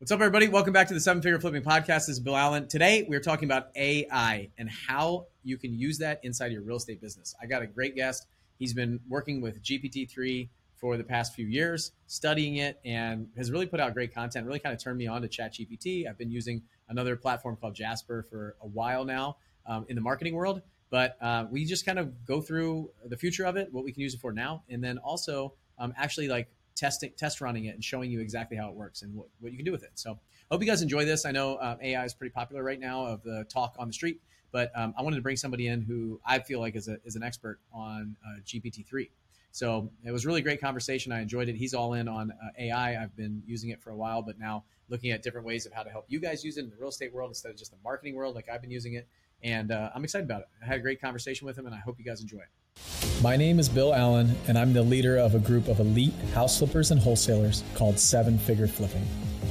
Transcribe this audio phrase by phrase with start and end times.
[0.00, 0.48] What's up, everybody?
[0.48, 2.06] Welcome back to the Seven Figure Flipping Podcast.
[2.06, 2.66] This is Bill Allen.
[2.68, 7.02] Today, we're talking about AI and how you can use that inside your real estate
[7.02, 7.34] business.
[7.38, 8.26] I got a great guest.
[8.58, 13.66] He's been working with GPT-3 for the past few years, studying it, and has really
[13.66, 16.08] put out great content, really kind of turned me on to ChatGPT.
[16.08, 19.36] I've been using another platform called Jasper for a while now
[19.66, 23.44] um, in the marketing world, but uh, we just kind of go through the future
[23.44, 26.48] of it, what we can use it for now, and then also um, actually like
[26.80, 29.58] testing, test running it and showing you exactly how it works and what, what you
[29.58, 29.92] can do with it.
[29.94, 30.18] So
[30.50, 31.26] hope you guys enjoy this.
[31.26, 34.20] I know um, AI is pretty popular right now of the talk on the street,
[34.50, 37.16] but um, I wanted to bring somebody in who I feel like is, a, is
[37.16, 39.10] an expert on uh, GPT-3.
[39.52, 41.12] So it was really great conversation.
[41.12, 41.56] I enjoyed it.
[41.56, 43.02] He's all in on uh, AI.
[43.02, 45.82] I've been using it for a while, but now looking at different ways of how
[45.82, 47.76] to help you guys use it in the real estate world instead of just the
[47.84, 49.06] marketing world like I've been using it.
[49.42, 50.48] And uh, I'm excited about it.
[50.62, 53.22] I had a great conversation with him, and I hope you guys enjoy it.
[53.22, 56.58] My name is Bill Allen, and I'm the leader of a group of elite house
[56.58, 59.06] flippers and wholesalers called Seven Figure Flipping.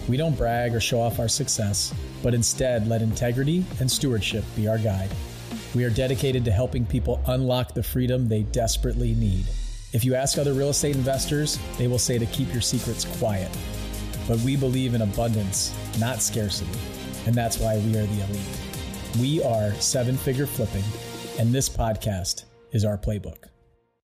[0.08, 1.94] We don't brag or show off our success,
[2.24, 5.12] but instead let integrity and stewardship be our guide.
[5.76, 9.46] We are dedicated to helping people unlock the freedom they desperately need.
[9.94, 13.56] If you ask other real estate investors, they will say to keep your secrets quiet.
[14.28, 16.80] But we believe in abundance, not scarcity,
[17.26, 18.69] and that's why we are the elite.
[19.18, 20.84] We are Seven Figure Flipping,
[21.40, 23.46] and this podcast is our playbook.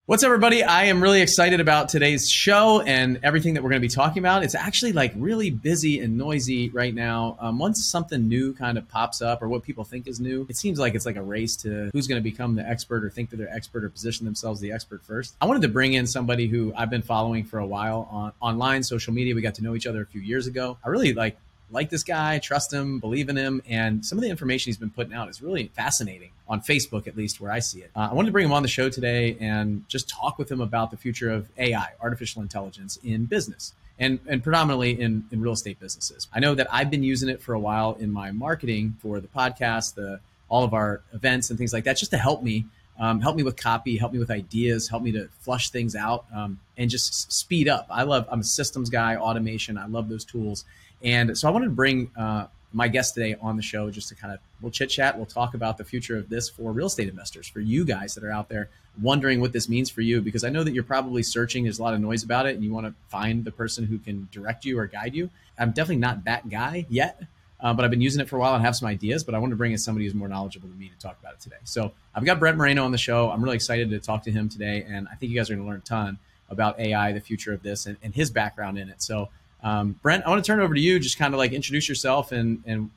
[0.07, 0.63] What's up, everybody?
[0.63, 4.19] I am really excited about today's show and everything that we're going to be talking
[4.21, 4.43] about.
[4.43, 7.37] It's actually like really busy and noisy right now.
[7.39, 10.57] Um, once something new kind of pops up or what people think is new, it
[10.57, 13.31] seems like it's like a race to who's going to become the expert or think
[13.31, 15.37] that they're expert or position themselves the expert first.
[15.41, 18.83] I wanted to bring in somebody who I've been following for a while on online,
[18.83, 19.35] social media.
[19.35, 20.79] We got to know each other a few years ago.
[20.85, 21.37] I really like
[21.71, 23.63] like this guy, trust him, believe in him.
[23.69, 27.17] And some of the information he's been putting out is really fascinating on Facebook, at
[27.17, 27.91] least where I see it.
[27.97, 30.61] Uh, I wanted to bring him on the show today and just talk with him
[30.61, 33.73] about the future of AI, artificial intelligence in business.
[33.97, 36.27] And, and predominantly in, in real estate businesses.
[36.35, 39.29] I know that I've been using it for a while in my marketing for the
[39.29, 42.65] podcast, the all of our events and things like that, just to help me
[42.99, 46.27] um, help me with copy, help me with ideas, help me to flush things out,
[46.35, 47.87] um, and just speed up.
[47.91, 48.27] I love.
[48.31, 49.77] I'm a systems guy, automation.
[49.77, 50.65] I love those tools,
[51.03, 54.15] and so I wanted to bring uh, my guest today on the show just to
[54.15, 55.17] kind of we'll chit chat.
[55.17, 58.25] We'll talk about the future of this for real estate investors, for you guys that
[58.25, 58.69] are out there
[59.01, 61.65] wondering what this means for you, because I know that you're probably searching.
[61.65, 63.99] There's a lot of noise about it, and you want to find the person who
[63.99, 65.31] can direct you or guide you.
[65.59, 67.23] I'm definitely not that guy yet.
[67.61, 69.25] Uh, but I've been using it for a while and have some ideas.
[69.25, 71.35] But I want to bring in somebody who's more knowledgeable than me to talk about
[71.35, 71.57] it today.
[71.65, 73.31] So I've got Brent Moreno on the show.
[73.31, 75.65] I'm really excited to talk to him today, and I think you guys are going
[75.65, 76.19] to learn a ton
[76.51, 79.01] about AI, the future of this, and, and his background in it.
[79.01, 79.31] So
[79.65, 81.01] um, Brent, I want to turn over to you.
[81.01, 82.91] Just kind of like introduce yourself and and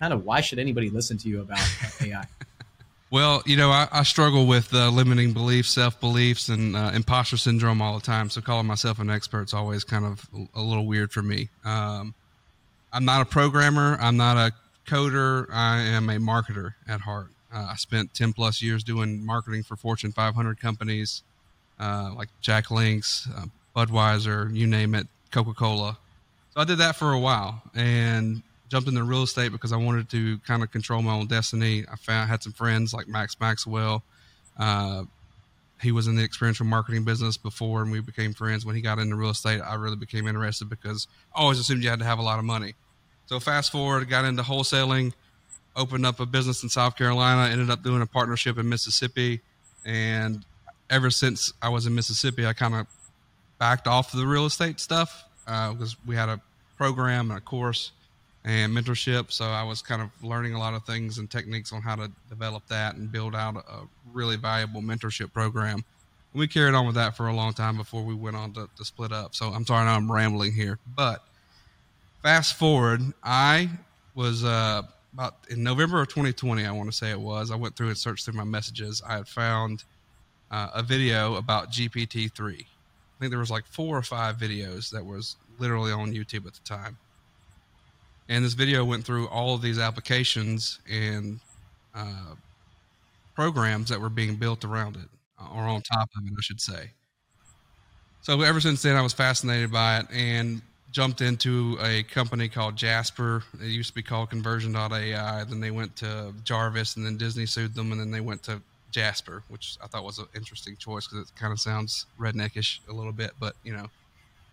[0.00, 1.60] kind of why should anybody listen to you about
[2.00, 2.24] AI?
[3.10, 7.36] Well, you know, I, I struggle with uh, limiting beliefs, self beliefs, and uh, imposter
[7.36, 8.28] syndrome all the time.
[8.30, 11.48] So calling myself an expert is always kind of a, little weird for me.
[11.64, 12.14] Um,
[12.92, 13.96] I'm not a programmer.
[14.00, 14.52] I'm not a
[14.90, 15.46] coder.
[15.52, 17.28] I am a marketer at heart.
[17.52, 21.22] Uh, I spent 10 plus years doing marketing for Fortune 500 companies
[21.78, 23.46] uh, like Jack Links, uh,
[23.76, 25.98] Budweiser, you name it, Coca Cola.
[26.54, 30.08] So I did that for a while and jumped into real estate because I wanted
[30.10, 31.84] to kind of control my own destiny.
[31.90, 34.04] I found had some friends like Max Maxwell.
[34.56, 35.04] Uh,
[35.82, 38.64] he was in the experiential marketing business before, and we became friends.
[38.64, 41.90] When he got into real estate, I really became interested because I always assumed you
[41.90, 42.74] had to have a lot of money.
[43.26, 45.12] So fast forward, got into wholesaling,
[45.74, 49.40] opened up a business in South Carolina, ended up doing a partnership in Mississippi,
[49.84, 50.44] and
[50.88, 52.86] ever since I was in Mississippi, I kind of
[53.58, 56.40] backed off the real estate stuff because uh, we had a
[56.76, 57.92] program and a course
[58.44, 59.32] and mentorship.
[59.32, 62.10] So I was kind of learning a lot of things and techniques on how to
[62.28, 63.80] develop that and build out a
[64.12, 65.84] really valuable mentorship program.
[66.32, 68.68] And we carried on with that for a long time before we went on to,
[68.76, 69.34] to split up.
[69.34, 70.78] So I'm sorry, now I'm rambling here.
[70.94, 71.24] But
[72.22, 73.70] fast forward, I
[74.14, 74.82] was uh,
[75.14, 77.50] about in November of 2020, I want to say it was.
[77.50, 79.00] I went through and searched through my messages.
[79.06, 79.84] I had found
[80.50, 82.66] uh, a video about GPT-3
[83.16, 86.54] I think there was like four or five videos that was literally on YouTube at
[86.54, 86.96] the time.
[88.28, 91.40] And this video went through all of these applications and
[91.94, 92.34] uh,
[93.34, 95.08] programs that were being built around it,
[95.54, 96.90] or on top of it, I should say.
[98.22, 102.76] So ever since then, I was fascinated by it and jumped into a company called
[102.76, 103.42] Jasper.
[103.60, 105.44] It used to be called Conversion.ai.
[105.44, 108.62] Then they went to Jarvis, and then Disney sued them, and then they went to
[108.94, 112.92] Jasper, which I thought was an interesting choice because it kind of sounds redneckish a
[112.92, 113.90] little bit, but you know,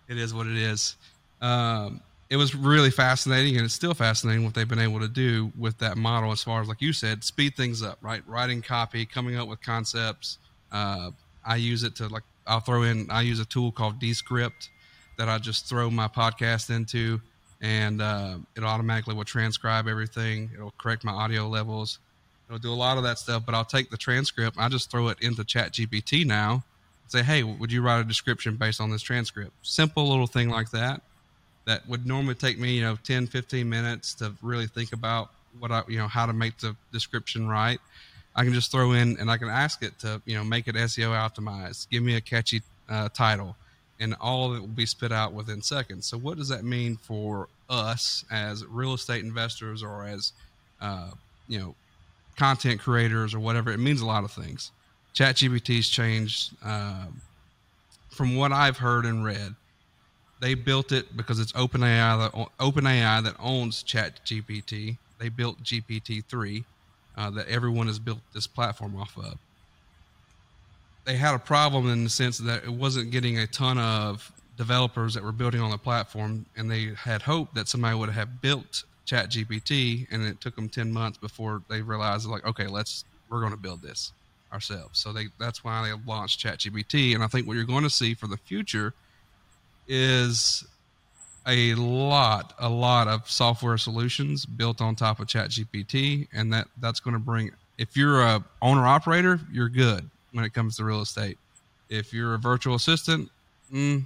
[0.09, 0.95] it is what it is.
[1.41, 2.01] Um,
[2.31, 5.77] it was really fascinating, and it's still fascinating what they've been able to do with
[5.77, 6.31] that model.
[6.31, 8.23] As far as like you said, speed things up, right?
[8.27, 10.39] Writing copy, coming up with concepts.
[10.71, 11.11] Uh,
[11.45, 13.11] I use it to like I'll throw in.
[13.11, 14.69] I use a tool called Descript
[15.19, 17.21] that I just throw my podcast into,
[17.61, 20.49] and uh, it automatically will transcribe everything.
[20.55, 21.99] It'll correct my audio levels.
[22.51, 23.43] It'll do a lot of that stuff.
[23.45, 24.57] But I'll take the transcript.
[24.59, 26.63] I just throw it into Chat GPT now.
[27.07, 29.51] Say, hey, would you write a description based on this transcript?
[29.63, 31.01] Simple little thing like that.
[31.65, 35.71] That would normally take me, you know, 10, 15 minutes to really think about what
[35.71, 37.79] I, you know, how to make the description right.
[38.35, 40.75] I can just throw in and I can ask it to, you know, make it
[40.75, 41.89] SEO optimized.
[41.89, 43.55] Give me a catchy uh, title
[44.01, 46.07] and all of it will be spit out within seconds.
[46.07, 50.33] So, what does that mean for us as real estate investors or as,
[50.81, 51.11] uh,
[51.47, 51.75] you know,
[52.35, 53.71] content creators or whatever?
[53.71, 54.71] It means a lot of things.
[55.13, 56.53] ChatGPT's changed.
[56.63, 57.05] Uh,
[58.09, 59.55] from what I've heard and read,
[60.39, 64.97] they built it because it's OpenAI that OpenAI that owns ChatGPT.
[65.19, 66.63] They built GPT three
[67.15, 69.37] uh, that everyone has built this platform off of
[71.05, 75.13] they had a problem in the sense that it wasn't getting a ton of developers
[75.15, 78.83] that were building on the platform, and they had hoped that somebody would have built
[79.07, 83.51] ChatGPT, and it took them ten months before they realized, like, okay, let's we're going
[83.51, 84.11] to build this
[84.51, 84.99] ourselves.
[84.99, 88.13] So they that's why they launched ChatGPT, and I think what you're going to see
[88.13, 88.93] for the future
[89.87, 90.65] is
[91.47, 96.99] a lot, a lot of software solutions built on top of ChatGPT, and that that's
[96.99, 97.51] going to bring.
[97.77, 101.37] If you're a owner operator, you're good when it comes to real estate.
[101.89, 103.29] If you're a virtual assistant,
[103.73, 104.05] mm,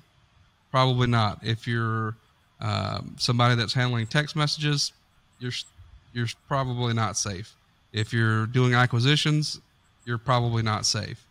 [0.71, 1.39] probably not.
[1.44, 2.15] If you're
[2.61, 4.93] um, somebody that's handling text messages,
[5.39, 5.51] you're
[6.13, 7.53] you're probably not safe.
[7.91, 9.59] If you're doing acquisitions,
[10.05, 11.25] you're probably not safe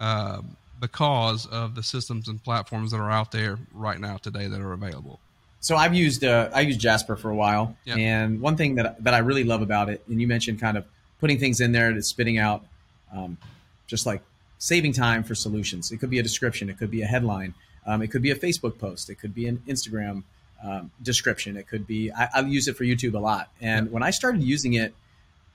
[0.00, 0.42] uh,
[0.80, 4.72] because of the systems and platforms that are out there right now today that are
[4.72, 5.18] available.
[5.60, 9.14] So I've used uh, I used Jasper for a while, and one thing that that
[9.14, 10.84] I really love about it, and you mentioned kind of
[11.18, 12.64] putting things in there that's spitting out,
[13.12, 13.38] um,
[13.86, 14.22] just like
[14.58, 15.90] saving time for solutions.
[15.90, 17.54] It could be a description, it could be a headline,
[17.86, 20.22] um, it could be a Facebook post, it could be an Instagram
[20.62, 22.10] um, description, it could be.
[22.12, 24.94] I, I, use it for YouTube a lot, and when I started using it,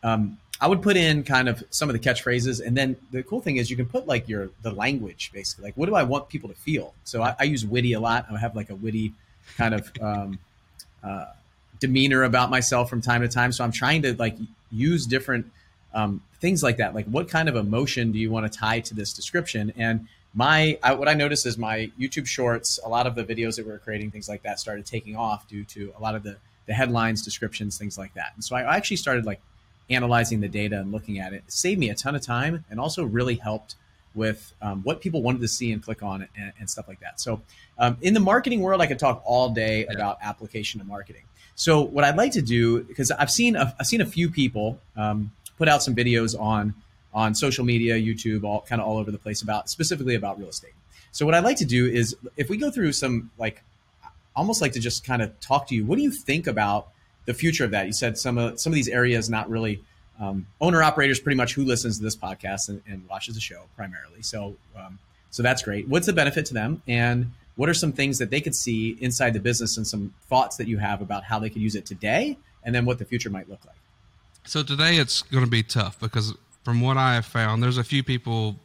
[0.04, 3.42] um, I would put in kind of some of the catchphrases, and then the cool
[3.42, 5.66] thing is you can put like your the language basically.
[5.66, 6.94] Like, what do I want people to feel?
[7.04, 8.28] So I, I use witty a lot.
[8.32, 9.14] I have like a witty
[9.58, 10.40] kind of um,
[11.04, 11.26] uh,
[11.80, 13.52] demeanor about myself from time to time.
[13.52, 14.38] So I'm trying to like
[14.72, 15.52] use different
[15.94, 16.96] um, things like that.
[16.96, 19.74] Like, what kind of emotion do you want to tie to this description?
[19.76, 23.56] And my I, what I noticed is my YouTube Shorts, a lot of the videos
[23.58, 26.24] that we were creating, things like that, started taking off due to a lot of
[26.24, 26.38] the
[26.68, 28.32] the headlines, descriptions, things like that.
[28.36, 29.42] And so I actually started like
[29.90, 31.44] analyzing the data and looking at it.
[31.48, 33.76] It saved me a ton of time and also really helped
[34.14, 37.20] with um, what people wanted to see and click on and, and stuff like that.
[37.20, 37.42] So
[37.78, 39.94] um, in the marketing world, I could talk all day yeah.
[39.94, 41.24] about application to marketing.
[41.56, 44.80] So what I'd like to do, because I've seen a, I've seen a few people.
[44.96, 45.32] Um,
[45.62, 46.74] put out some videos on
[47.14, 50.50] on social media, YouTube, all kind of all over the place about specifically about real
[50.50, 50.74] estate.
[51.12, 53.64] So what I'd like to do is if we go through some like
[54.36, 55.86] almost like to just kind of talk to you.
[55.86, 56.90] What do you think about
[57.26, 57.86] the future of that?
[57.86, 59.84] You said some of some of these areas not really
[60.20, 63.64] um, owner operators pretty much who listens to this podcast and, and watches the show
[63.76, 64.22] primarily.
[64.22, 65.00] So um,
[65.30, 65.88] so that's great.
[65.88, 69.34] What's the benefit to them and what are some things that they could see inside
[69.34, 72.38] the business and some thoughts that you have about how they could use it today
[72.64, 73.76] and then what the future might look like?
[74.46, 77.84] So today it's going to be tough because from what I have found, there's a
[77.84, 78.56] few people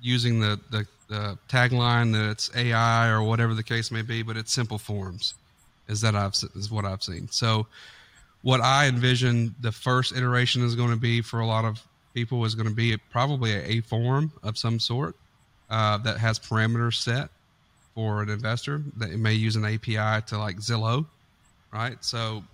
[0.00, 4.36] using the, the, the tagline that it's AI or whatever the case may be, but
[4.36, 5.34] it's simple forms
[5.88, 7.28] is that I've is what I've seen.
[7.30, 7.66] So
[8.42, 11.82] what I envision the first iteration is going to be for a lot of
[12.14, 15.16] people is going to be probably a, form of some sort
[15.70, 17.28] uh, that has parameters set
[17.94, 21.06] for an investor that may use an API to like Zillow,
[21.72, 22.02] right?
[22.04, 22.44] So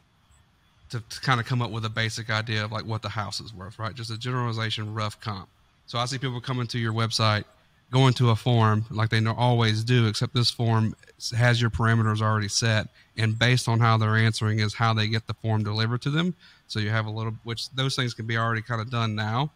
[0.91, 3.41] to, to kind of come up with a basic idea of like what the house
[3.41, 3.95] is worth, right?
[3.95, 5.49] Just a generalization, rough comp.
[5.87, 7.45] So I see people coming to your website,
[7.91, 10.95] going to a form like they always do, except this form
[11.37, 15.27] has your parameters already set, and based on how they're answering is how they get
[15.27, 16.35] the form delivered to them.
[16.69, 19.51] So you have a little, which those things can be already kind of done now,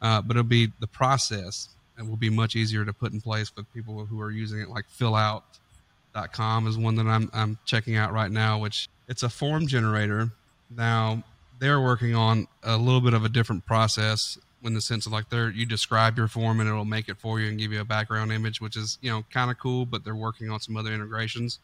[0.00, 1.68] uh, but it'll be the process.
[1.98, 4.68] It will be much easier to put in place for people who are using it,
[4.68, 9.66] like fillout.com is one that I'm, I'm checking out right now, which it's a form
[9.66, 10.30] generator
[10.74, 11.22] now
[11.58, 15.28] they're working on a little bit of a different process in the sense of like
[15.30, 17.84] they're you describe your form and it'll make it for you and give you a
[17.84, 19.86] background image, which is you know kind of cool.
[19.86, 21.58] But they're working on some other integrations.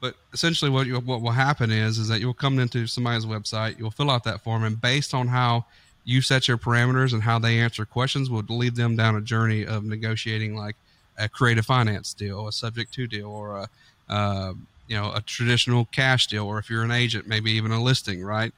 [0.00, 3.78] But essentially, what you, what will happen is is that you'll come into somebody's website,
[3.78, 5.64] you'll fill out that form, and based on how
[6.04, 9.64] you set your parameters and how they answer questions, will lead them down a journey
[9.64, 10.76] of negotiating like
[11.16, 13.68] a creative finance deal, a subject to deal, or a
[14.08, 14.52] uh,
[14.88, 18.22] you know a traditional cash deal or if you're an agent maybe even a listing
[18.22, 18.52] right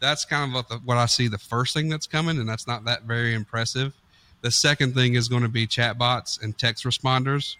[0.00, 2.66] that's kind of what, the, what i see the first thing that's coming and that's
[2.66, 3.94] not that very impressive
[4.42, 7.56] the second thing is going to be chatbots and text responders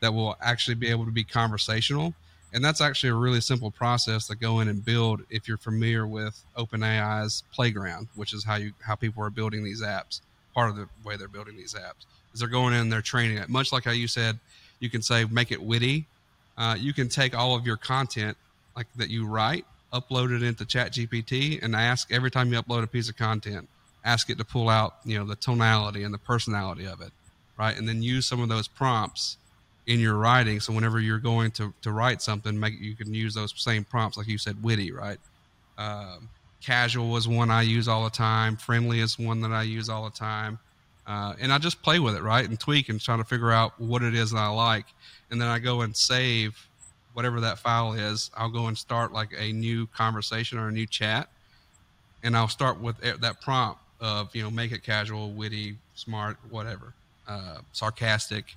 [0.00, 2.14] that will actually be able to be conversational
[2.52, 6.06] And that's actually a really simple process to go in and build if you're familiar
[6.06, 10.20] with OpenAI's Playground, which is how you how people are building these apps.
[10.54, 13.48] Part of the way they're building these apps is they're going in they're training it.
[13.48, 14.38] Much like how you said,
[14.80, 16.06] you can say make it witty.
[16.56, 18.36] Uh, you can take all of your content
[18.76, 22.86] like that you write, upload it into ChatGPT, and ask every time you upload a
[22.86, 23.68] piece of content,
[24.04, 27.10] ask it to pull out you know the tonality and the personality of it,
[27.58, 27.76] right?
[27.76, 29.36] And then use some of those prompts
[29.86, 30.60] in your writing.
[30.60, 34.16] So whenever you're going to, to write something, make you can use those same prompts,
[34.16, 35.18] like you said, witty, right?
[35.78, 36.28] Um,
[36.60, 38.56] casual is one I use all the time.
[38.56, 40.58] Friendly is one that I use all the time.
[41.10, 43.72] Uh, and I just play with it, right, and tweak and try to figure out
[43.80, 44.84] what it is that I like,
[45.32, 46.68] and then I go and save
[47.14, 48.30] whatever that file is.
[48.36, 51.28] I'll go and start like a new conversation or a new chat,
[52.22, 56.94] and I'll start with that prompt of you know make it casual, witty, smart, whatever,
[57.26, 58.54] uh, sarcastic,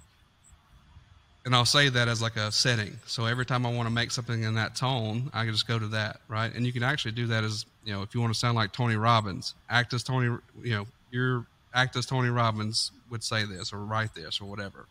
[1.45, 2.99] and I'll say that as like a setting.
[3.07, 5.79] So every time I want to make something in that tone, I can just go
[5.79, 6.53] to that, right?
[6.53, 8.73] And you can actually do that as you know, if you want to sound like
[8.73, 13.73] Tony Robbins, act as Tony, you know, your act as Tony Robbins would say this
[13.73, 14.85] or write this or whatever.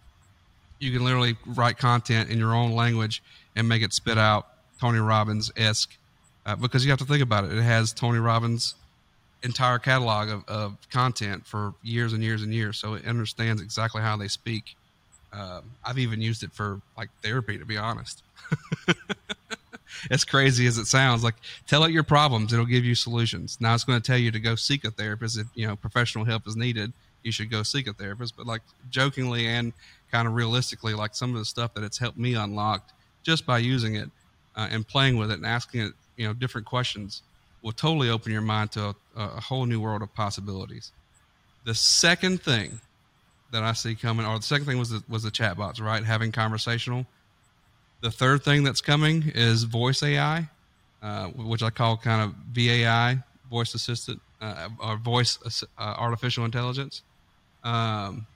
[0.78, 3.22] You can literally write content in your own language
[3.54, 4.48] and make it spit out
[4.80, 5.96] Tony Robbins esque,
[6.44, 7.52] uh, because you have to think about it.
[7.52, 8.74] It has Tony Robbins'
[9.44, 14.02] entire catalog of, of content for years and years and years, so it understands exactly
[14.02, 14.76] how they speak
[15.32, 18.22] um, I've even used it for like therapy, to be honest.
[20.10, 21.34] as crazy as it sounds, like
[21.66, 23.58] tell it your problems, it'll give you solutions.
[23.60, 26.24] Now it's going to tell you to go seek a therapist if you know professional
[26.24, 26.92] help is needed.
[27.22, 28.36] You should go seek a therapist.
[28.36, 29.72] But like jokingly and
[30.10, 32.88] kind of realistically, like some of the stuff that it's helped me unlock
[33.22, 34.10] just by using it
[34.56, 37.22] uh, and playing with it and asking it, you know, different questions
[37.62, 40.92] will totally open your mind to a, a whole new world of possibilities.
[41.64, 42.80] The second thing
[43.52, 46.04] that I see coming, or the second thing was the, was the chatbots, right?
[46.04, 47.06] Having conversational.
[48.02, 50.48] The third thing that's coming is voice AI,
[51.02, 53.18] uh, which I call kind of VAI,
[53.48, 57.02] voice assistant, uh, or voice uh, artificial intelligence.
[57.62, 58.26] Um,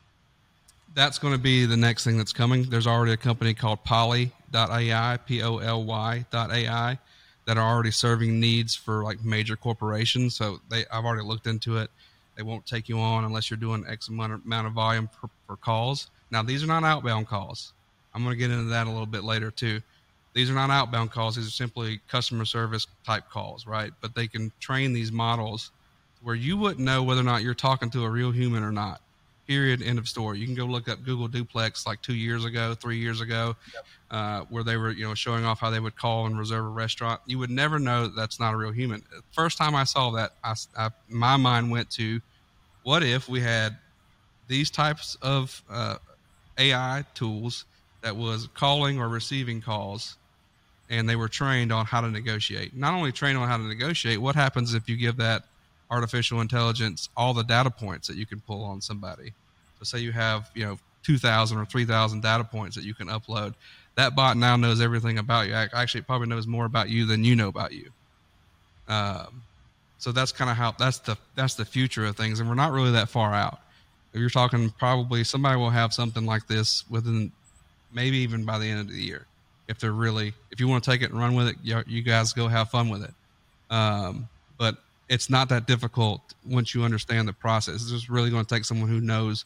[0.95, 2.63] that's going to be the next thing that's coming.
[2.71, 6.99] There's already a company called Poly.ai, P O L Y.ai,
[7.47, 10.37] that are already serving needs for like major corporations.
[10.37, 11.91] So they, I've already looked into it.
[12.37, 16.09] They won't take you on unless you're doing X amount of volume per, per calls.
[16.31, 17.73] Now, these are not outbound calls.
[18.17, 19.83] I'm going to get into that a little bit later too.
[20.33, 21.37] These are not outbound calls.
[21.37, 23.93] These are simply customer service type calls, right?
[24.01, 25.71] But they can train these models
[26.23, 29.03] where you wouldn't know whether or not you're talking to a real human or not.
[29.47, 29.83] Period.
[29.83, 30.39] End of story.
[30.39, 33.85] You can go look up Google Duplex like two years ago, three years ago, yep.
[34.11, 36.69] uh, where they were, you know, showing off how they would call and reserve a
[36.69, 37.21] restaurant.
[37.27, 39.03] You would never know that that's not a real human.
[39.33, 42.21] First time I saw that, I, I my mind went to,
[42.83, 43.77] what if we had
[44.49, 45.97] these types of uh,
[46.59, 47.67] AI tools
[48.07, 50.17] that was calling or receiving calls,
[50.89, 52.73] and they were trained on how to negotiate.
[52.73, 55.43] Not only trained on how to negotiate, what happens if you give that
[55.91, 59.33] artificial intelligence all the data points that you can pull on somebody.
[59.81, 63.55] So say you have, you know, 2000 or 3000 data points that you can upload.
[63.97, 65.55] That bot now knows everything about you.
[65.55, 67.91] Actually, it probably knows more about you than you know about you.
[68.87, 69.43] Um,
[69.99, 72.71] so that's kind of how that's the that's the future of things, and we're not
[72.71, 73.59] really that far out.
[74.13, 77.33] If you're talking, probably somebody will have something like this within
[77.97, 79.27] maybe even by the end of the year.
[79.69, 82.33] If they're really, if you want to take it and run with it, you, guys
[82.33, 83.15] go have fun with it.
[83.69, 84.77] Um, but
[85.09, 87.77] it's not that difficult once you understand the process.
[87.77, 89.45] It's just really going to take someone who knows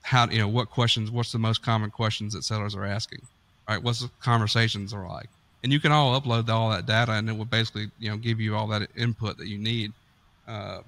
[0.00, 3.22] how you know what questions, what's the most common questions that sellers are asking,
[3.68, 3.80] right?
[3.80, 5.28] What's the conversations are like,
[5.62, 8.40] and you can all upload all that data, and it will basically you know give
[8.40, 9.92] you all that input that you need.
[10.48, 10.80] Uh,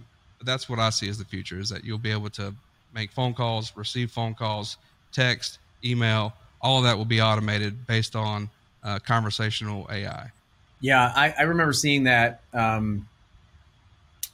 [0.42, 2.52] that's what I see as the future: is that you'll be able to
[2.92, 4.78] make phone calls, receive phone calls,
[5.12, 6.32] text, email,
[6.64, 8.50] all of that will be automated based on
[8.82, 10.32] uh, conversational AI.
[10.80, 12.40] Yeah, I, I remember seeing that.
[12.52, 13.06] Um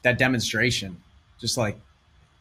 [0.03, 0.97] that demonstration.
[1.41, 1.79] Just like,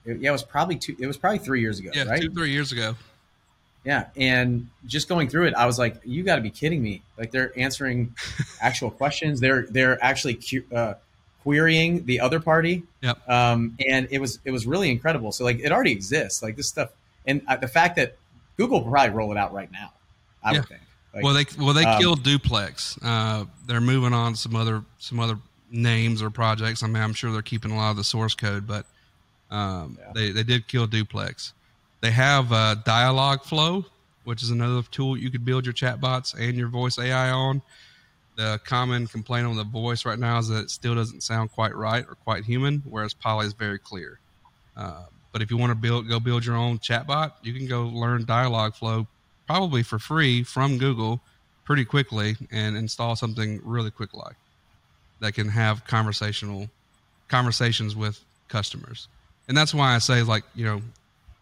[0.05, 0.95] it, yeah, it was probably two.
[0.99, 1.91] It was probably three years ago.
[1.93, 2.21] Yeah, right?
[2.21, 2.95] two three years ago.
[3.85, 7.01] Yeah, and just going through it, I was like, "You got to be kidding me!"
[7.17, 8.15] Like they're answering
[8.61, 9.39] actual questions.
[9.39, 10.39] They're they're actually
[10.73, 10.95] uh,
[11.43, 12.83] querying the other party.
[13.01, 13.29] Yep.
[13.29, 15.31] Um, and it was it was really incredible.
[15.31, 16.43] So like it already exists.
[16.43, 16.89] Like this stuff,
[17.25, 18.17] and uh, the fact that
[18.59, 19.93] Google will probably roll it out right now.
[20.43, 20.59] I yeah.
[20.59, 20.81] would think.
[21.13, 22.99] Like, well, they well they um, killed Duplex.
[23.01, 25.39] Uh, they're moving on some other some other
[25.71, 26.83] names or projects.
[26.83, 28.85] I mean, I'm sure they're keeping a lot of the source code, but
[29.49, 30.11] um, yeah.
[30.13, 31.53] they they did kill Duplex.
[32.01, 33.85] They have uh, Dialogflow,
[34.25, 37.61] which is another tool you could build your chatbots and your voice AI on.
[38.35, 41.75] The common complaint on the voice right now is that it still doesn't sound quite
[41.75, 44.19] right or quite human, whereas Poly is very clear.
[44.77, 47.83] Uh, but if you want to build, go build your own chatbot, you can go
[47.83, 49.07] learn Dialogflow
[49.47, 51.19] probably for free from Google
[51.65, 54.35] pretty quickly and install something really quick like
[55.19, 56.69] that can have conversational
[57.27, 59.07] conversations with customers.
[59.47, 60.81] And that's why I say like, you know,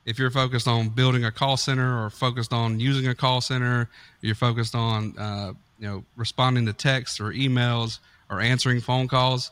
[0.06, 3.89] if you're focused on building a call center or focused on using a call center,
[4.22, 9.51] you're focused on uh, you know responding to texts or emails or answering phone calls,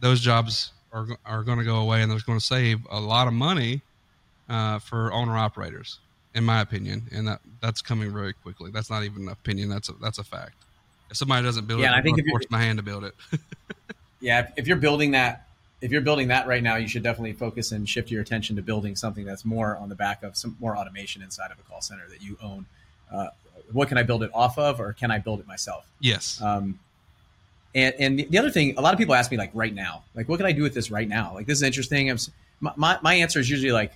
[0.00, 3.26] those jobs are are going to go away, and they're going to save a lot
[3.26, 3.82] of money
[4.48, 5.98] uh, for owner operators,
[6.34, 8.70] in my opinion, and that that's coming very quickly.
[8.70, 10.54] That's not even an opinion; that's a, that's a fact.
[11.10, 13.14] If somebody doesn't build yeah, it, I think if force my hand to build it.
[14.20, 15.46] yeah, if, if you're building that
[15.82, 18.62] if you're building that right now, you should definitely focus and shift your attention to
[18.62, 21.80] building something that's more on the back of some more automation inside of a call
[21.80, 22.66] center that you own.
[23.12, 23.28] Uh,
[23.72, 25.84] what can I build it off of, or can I build it myself?
[26.00, 26.40] Yes.
[26.40, 26.78] Um,
[27.74, 30.28] and and the other thing, a lot of people ask me like right now, like
[30.28, 31.32] what can I do with this right now?
[31.34, 32.10] Like this is interesting.
[32.10, 32.18] I'm,
[32.60, 33.92] my my answer is usually like,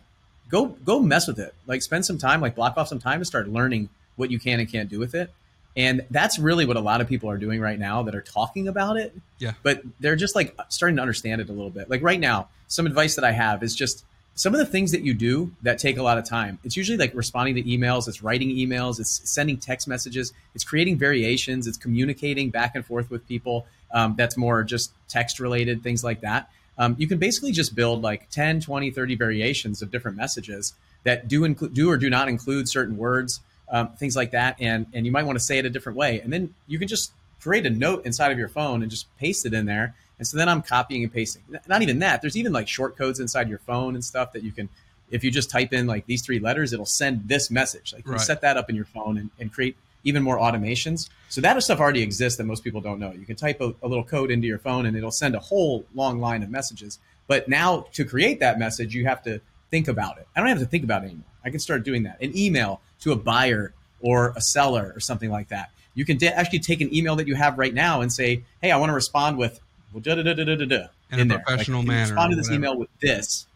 [0.49, 1.55] go go mess with it.
[1.67, 4.61] Like spend some time, like block off some time to start learning what you can
[4.61, 5.31] and can't do with it.
[5.77, 8.67] And that's really what a lot of people are doing right now that are talking
[8.67, 9.15] about it.
[9.39, 9.53] Yeah.
[9.63, 11.91] But they're just like starting to understand it a little bit.
[11.91, 14.05] Like right now, some advice that I have is just
[14.37, 16.61] some of the things that you do that take a lot of time.
[16.63, 20.99] It's usually like responding to emails, it's writing emails, it's sending text messages, it's creating
[20.99, 23.67] variations, it's communicating back and forth with people.
[23.93, 26.51] Um, that's more just text related, things like that.
[26.79, 30.75] Um, you can basically just build like 10, 20, 30 variations of different messages
[31.05, 34.57] that do include do or do not include certain words um, things like that.
[34.61, 36.21] And and you might want to say it a different way.
[36.21, 39.47] And then you can just create a note inside of your phone and just paste
[39.47, 39.95] it in there.
[40.19, 41.43] And so then I'm copying and pasting.
[41.67, 42.21] Not even that.
[42.23, 44.69] There's even like short codes inside your phone and stuff that you can,
[45.11, 47.93] if you just type in like these three letters, it'll send this message.
[47.93, 48.21] Like you right.
[48.21, 51.11] set that up in your phone and, and create even more automations.
[51.29, 53.13] So that stuff already exists that most people don't know.
[53.13, 55.85] You can type a, a, little code into your phone and it'll send a whole
[55.95, 56.99] long line of messages.
[57.27, 60.29] But now to create that message, you have to think about it.
[60.35, 61.25] I don't have to think about it anymore.
[61.45, 62.23] I can start doing that.
[62.23, 65.71] An email to a buyer or a seller or something like that.
[65.95, 68.71] You can de- actually take an email that you have right now and say, "Hey,
[68.71, 69.61] I want to respond with
[69.97, 72.13] well, da da da da da da in, in a professional like, manner.
[72.13, 73.47] Respond to this email with this,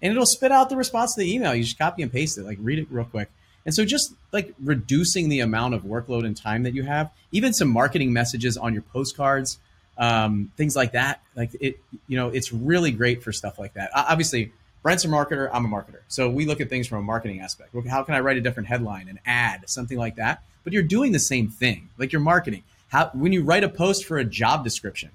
[0.00, 1.54] and it'll spit out the response to the email.
[1.54, 3.30] You just copy and paste it, like read it real quick.
[3.66, 7.52] And so, just like reducing the amount of workload and time that you have, even
[7.52, 9.58] some marketing messages on your postcards,
[9.98, 11.20] um, things like that.
[11.36, 13.90] Like it, you know, it's really great for stuff like that.
[13.94, 15.50] Obviously, Brent's a marketer.
[15.52, 16.00] I'm a marketer.
[16.08, 17.74] So we look at things from a marketing aspect.
[17.90, 20.42] How can I write a different headline, an ad, something like that?
[20.64, 22.62] But you're doing the same thing, like you're marketing.
[22.88, 25.10] How when you write a post for a job description,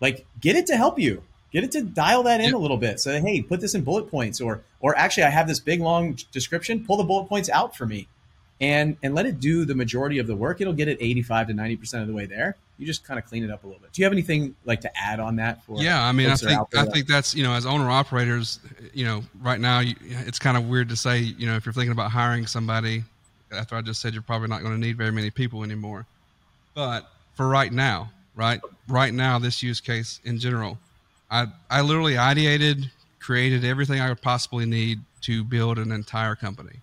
[0.00, 2.54] like get it to help you, get it to dial that in yep.
[2.54, 3.00] a little bit.
[3.00, 6.18] So hey, put this in bullet points, or or actually I have this big long
[6.32, 6.84] description.
[6.84, 8.08] Pull the bullet points out for me,
[8.60, 10.60] and and let it do the majority of the work.
[10.60, 13.24] It'll get it 85 to 90 percent of the way there you just kind of
[13.26, 13.92] clean it up a little bit.
[13.92, 15.64] Do you have anything like to add on that?
[15.64, 18.60] For yeah, I mean, I think I think that's you know, as owner operators,
[18.92, 21.72] you know, right now you, it's kind of weird to say, you know, if you're
[21.72, 23.04] thinking about hiring somebody,
[23.50, 26.06] after I just said you're probably not going to need very many people anymore,
[26.74, 30.78] but for right now, right, right now, this use case in general,
[31.30, 36.80] I I literally ideated, created everything I would possibly need to build an entire company.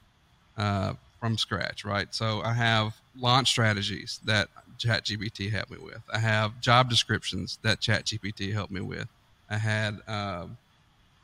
[0.57, 2.13] Uh, from scratch, right?
[2.13, 6.01] So I have launch strategies that ChatGPT helped me with.
[6.13, 9.07] I have job descriptions that ChatGPT helped me with.
[9.49, 10.47] I had uh,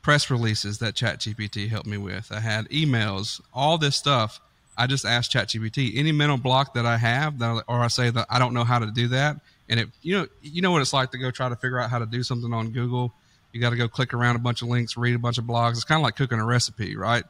[0.00, 2.32] press releases that ChatGPT helped me with.
[2.32, 4.40] I had emails, all this stuff.
[4.78, 8.26] I just asked ChatGPT any mental block that I have, that, or I say that
[8.30, 9.36] I don't know how to do that,
[9.70, 11.98] and you know, you know what it's like to go try to figure out how
[11.98, 13.14] to do something on Google.
[13.52, 15.72] You got to go click around a bunch of links, read a bunch of blogs.
[15.72, 17.24] It's kind of like cooking a recipe, right?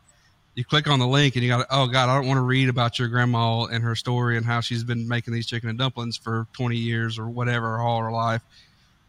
[0.55, 2.68] you click on the link and you got oh god i don't want to read
[2.68, 6.16] about your grandma and her story and how she's been making these chicken and dumplings
[6.16, 8.42] for 20 years or whatever all her life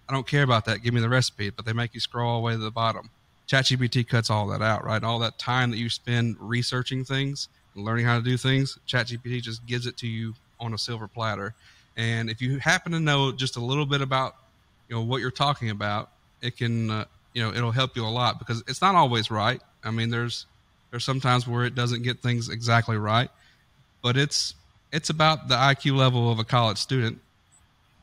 [0.07, 2.41] i don't care about that give me the recipe but they make you scroll all
[2.41, 3.09] the way to the bottom
[3.47, 7.83] chatgpt cuts all that out right all that time that you spend researching things and
[7.83, 11.53] learning how to do things chatgpt just gives it to you on a silver platter
[11.97, 14.36] and if you happen to know just a little bit about
[14.88, 16.10] you know what you're talking about
[16.41, 19.62] it can uh, you know it'll help you a lot because it's not always right
[19.84, 20.45] i mean there's
[20.91, 23.30] there's sometimes where it doesn't get things exactly right,
[24.04, 24.54] but it's
[24.91, 27.19] it's about the IQ level of a college student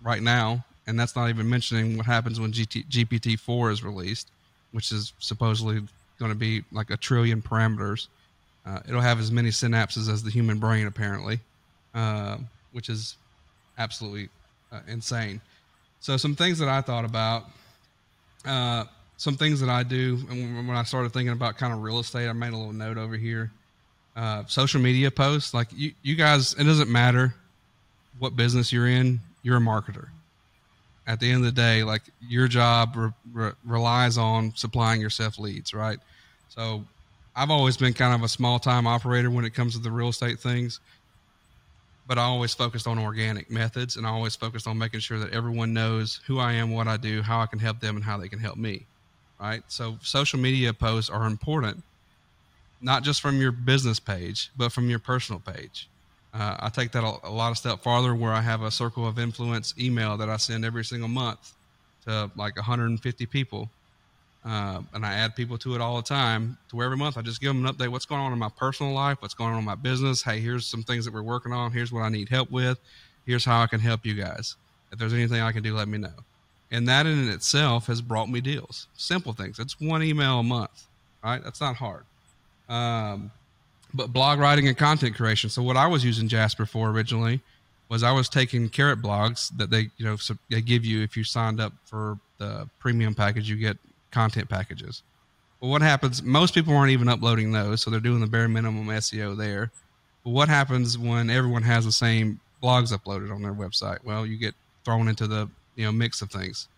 [0.03, 4.31] right now, and that's not even mentioning what happens when GT, GPT four is released,
[4.73, 5.83] which is supposedly
[6.19, 8.09] going to be like a trillion parameters.
[8.65, 11.41] Uh, it'll have as many synapses as the human brain, apparently,
[11.95, 12.39] uh,
[12.73, 13.17] which is
[13.79, 14.29] absolutely
[14.73, 15.41] uh, insane.
[16.01, 17.45] So, some things that I thought about.
[18.45, 18.85] Uh,
[19.19, 22.29] some things that I do, and when I started thinking about kind of real estate,
[22.29, 23.51] I made a little note over here.
[24.15, 27.35] Uh, social media posts, like you, you guys, it doesn't matter
[28.21, 30.09] what business you're in, you're a marketer.
[31.07, 35.39] At the end of the day, like your job re- re- relies on supplying yourself
[35.39, 35.99] leads, right?
[36.49, 36.85] So
[37.35, 40.09] I've always been kind of a small time operator when it comes to the real
[40.09, 40.81] estate things.
[42.09, 45.31] But I always focused on organic methods and I always focused on making sure that
[45.31, 48.17] everyone knows who I am, what I do, how I can help them, and how
[48.17, 48.87] they can help me.
[49.39, 49.63] Right.
[49.69, 51.85] So social media posts are important,
[52.81, 55.87] not just from your business page, but from your personal page.
[56.35, 59.07] Uh, I take that a, a, lot of step farther where I have a circle
[59.07, 61.53] of influence email that I send every single month
[62.07, 63.71] to like 150 people.
[64.49, 67.23] Uh, and I add people to it all the time to where every month I
[67.23, 69.59] just give them an update what's going on in my personal life, what's going on
[69.59, 70.23] in my business.
[70.23, 71.71] Hey, here's some things that we're working on.
[71.71, 72.79] Here's what I need help with.
[73.27, 74.57] Here's how I can help you guys.
[74.91, 76.15] If there's anything I can do, let me know.
[76.71, 78.87] And that in itself has brought me deals.
[78.97, 79.59] Simple things.
[79.59, 80.87] It's one email a month,
[81.23, 81.45] right?
[81.45, 82.05] That's not hard.
[82.71, 83.31] Um,
[83.93, 85.51] but blog writing and content creation.
[85.51, 87.41] So what I was using Jasper for originally
[87.91, 91.17] was I was taking Carrot blogs that they you know so they give you if
[91.17, 93.77] you signed up for the premium package, you get
[94.11, 95.03] content packages.
[95.61, 96.23] But what happens?
[96.23, 99.71] Most people aren't even uploading those, so they're doing the bare minimum SEO there.
[100.25, 103.99] But what happens when everyone has the same blogs uploaded on their website?
[104.05, 106.69] Well, you get thrown into the you know mix of things.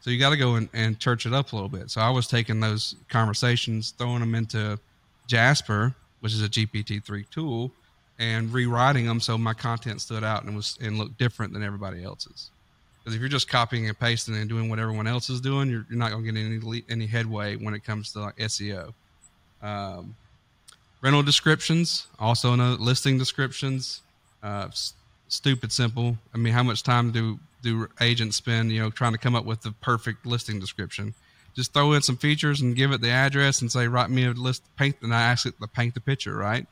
[0.00, 1.90] So you got to go and, and church it up a little bit.
[1.90, 4.78] So I was taking those conversations, throwing them into
[5.28, 7.70] Jasper, which is a GPT-3 tool,
[8.18, 12.02] and rewriting them so my content stood out and was and looked different than everybody
[12.02, 12.51] else's.
[13.02, 15.84] Because if you're just copying and pasting and doing what everyone else is doing, you're,
[15.90, 18.92] you're not going to get any any headway when it comes to like SEO.
[19.60, 20.14] Um,
[21.00, 24.02] rental descriptions, also no listing descriptions.
[24.42, 24.94] Uh, s-
[25.28, 26.16] stupid simple.
[26.32, 29.44] I mean, how much time do do agents spend, you know, trying to come up
[29.44, 31.14] with the perfect listing description?
[31.54, 34.30] Just throw in some features and give it the address and say, write me a
[34.30, 36.66] list, paint, and I ask it to paint the picture, right?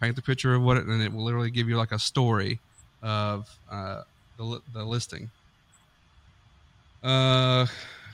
[0.00, 2.60] Paint the picture of what it, and it will literally give you like a story
[3.02, 4.02] of uh,
[4.38, 5.30] the the listing.
[7.02, 7.66] Uh,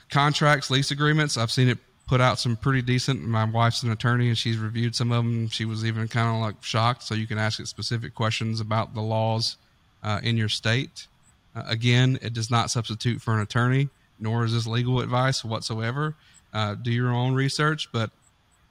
[0.09, 1.37] contracts, lease agreements.
[1.37, 3.21] I've seen it put out some pretty decent.
[3.21, 5.47] My wife's an attorney and she's reviewed some of them.
[5.49, 7.03] She was even kind of like shocked.
[7.03, 9.57] So you can ask it specific questions about the laws
[10.01, 11.07] uh, in your state.
[11.55, 16.15] Uh, again, it does not substitute for an attorney, nor is this legal advice whatsoever.
[16.51, 18.09] Uh, do your own research, but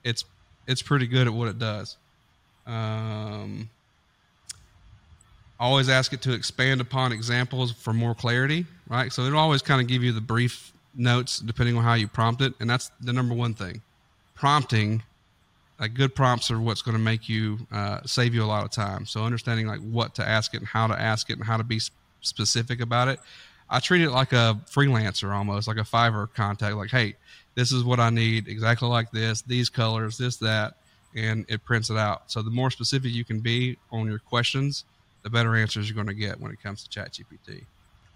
[0.02, 0.24] it's
[0.66, 1.96] it's pretty good at what it does.
[2.66, 3.70] Um,
[5.60, 9.12] always ask it to expand upon examples for more clarity, right?
[9.12, 12.42] So it'll always kind of give you the brief notes depending on how you prompt
[12.42, 12.54] it.
[12.60, 13.82] And that's the number one thing.
[14.34, 15.02] Prompting,
[15.80, 18.70] like good prompts are what's going to make you uh, save you a lot of
[18.70, 19.06] time.
[19.06, 21.64] So understanding like what to ask it and how to ask it and how to
[21.64, 21.80] be
[22.20, 23.20] specific about it.
[23.70, 26.76] I treat it like a freelancer almost, like a Fiverr contact.
[26.76, 27.16] Like, hey,
[27.54, 30.74] this is what I need, exactly like this, these colors, this, that,
[31.14, 32.30] and it prints it out.
[32.30, 34.84] So the more specific you can be on your questions,
[35.22, 37.64] the better answers you're going to get when it comes to ChatGPT.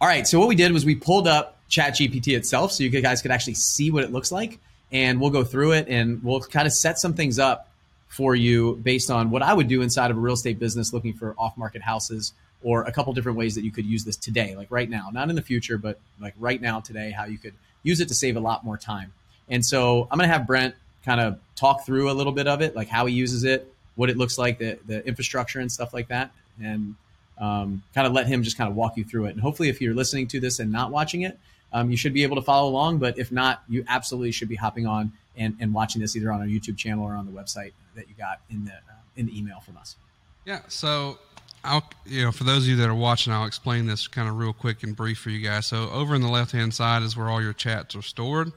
[0.00, 0.26] All right.
[0.26, 3.54] So what we did was we pulled up ChatGPT itself, so you guys could actually
[3.54, 4.58] see what it looks like,
[4.90, 7.68] and we'll go through it and we'll kind of set some things up
[8.08, 11.14] for you based on what I would do inside of a real estate business looking
[11.14, 14.70] for off-market houses or a couple different ways that you could use this today, like
[14.70, 18.00] right now, not in the future, but like right now today, how you could use
[18.00, 19.12] it to save a lot more time.
[19.48, 22.60] And so I'm going to have Brent kind of talk through a little bit of
[22.60, 25.92] it, like how he uses it, what it looks like, the, the infrastructure and stuff
[25.92, 26.94] like that and
[27.38, 29.30] um, kind of let him just kind of walk you through it.
[29.30, 31.38] And hopefully, if you're listening to this and not watching it,
[31.72, 32.98] um, you should be able to follow along.
[32.98, 36.40] But if not, you absolutely should be hopping on and, and watching this either on
[36.40, 39.38] our YouTube channel or on the website that you got in the uh, in the
[39.38, 39.96] email from us.
[40.44, 40.60] Yeah.
[40.68, 41.18] So
[41.64, 44.36] I'll, you know, for those of you that are watching, I'll explain this kind of
[44.36, 45.66] real quick and brief for you guys.
[45.66, 48.52] So over in the left hand side is where all your chats are stored.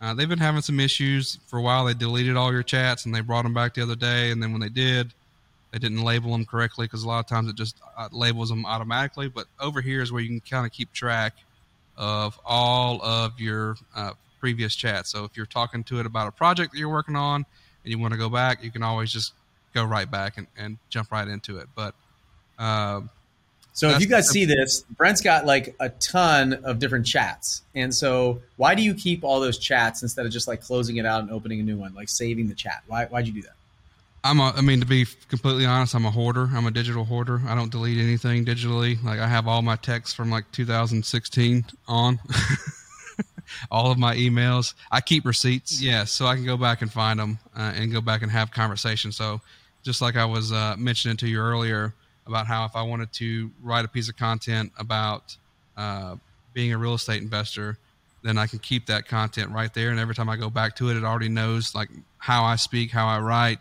[0.00, 1.84] Uh, they've been having some issues for a while.
[1.84, 4.30] They deleted all your chats and they brought them back the other day.
[4.30, 5.12] And then when they did,
[5.70, 8.64] they didn't label them correctly because a lot of times it just uh, labels them
[8.64, 9.28] automatically.
[9.28, 11.34] But over here is where you can kind of keep track
[11.96, 15.10] of all of your uh, previous chats.
[15.10, 17.44] So if you're talking to it about a project that you're working on
[17.84, 19.32] and you want to go back, you can always just
[19.74, 21.68] go right back and, and jump right into it.
[21.74, 21.94] But
[22.58, 23.02] uh,
[23.72, 27.62] so if you guys see this, Brent's got like a ton of different chats.
[27.74, 31.06] And so why do you keep all those chats instead of just like closing it
[31.06, 32.82] out and opening a new one, like saving the chat?
[32.86, 33.54] Why, why'd you do that?
[34.24, 36.48] I'm a, I mean, to be completely honest, I'm a hoarder.
[36.52, 37.40] I'm a digital hoarder.
[37.46, 39.02] I don't delete anything digitally.
[39.02, 42.18] Like I have all my texts from like 2016 on,
[43.70, 44.74] all of my emails.
[44.90, 45.80] I keep receipts.
[45.80, 45.92] Yes.
[45.92, 48.50] Yeah, so I can go back and find them uh, and go back and have
[48.50, 49.16] conversations.
[49.16, 49.40] So
[49.82, 51.94] just like I was uh, mentioning to you earlier
[52.26, 55.36] about how if I wanted to write a piece of content about
[55.76, 56.16] uh,
[56.52, 57.78] being a real estate investor,
[58.22, 59.90] then I can keep that content right there.
[59.90, 62.90] And every time I go back to it, it already knows like how I speak,
[62.90, 63.58] how I write,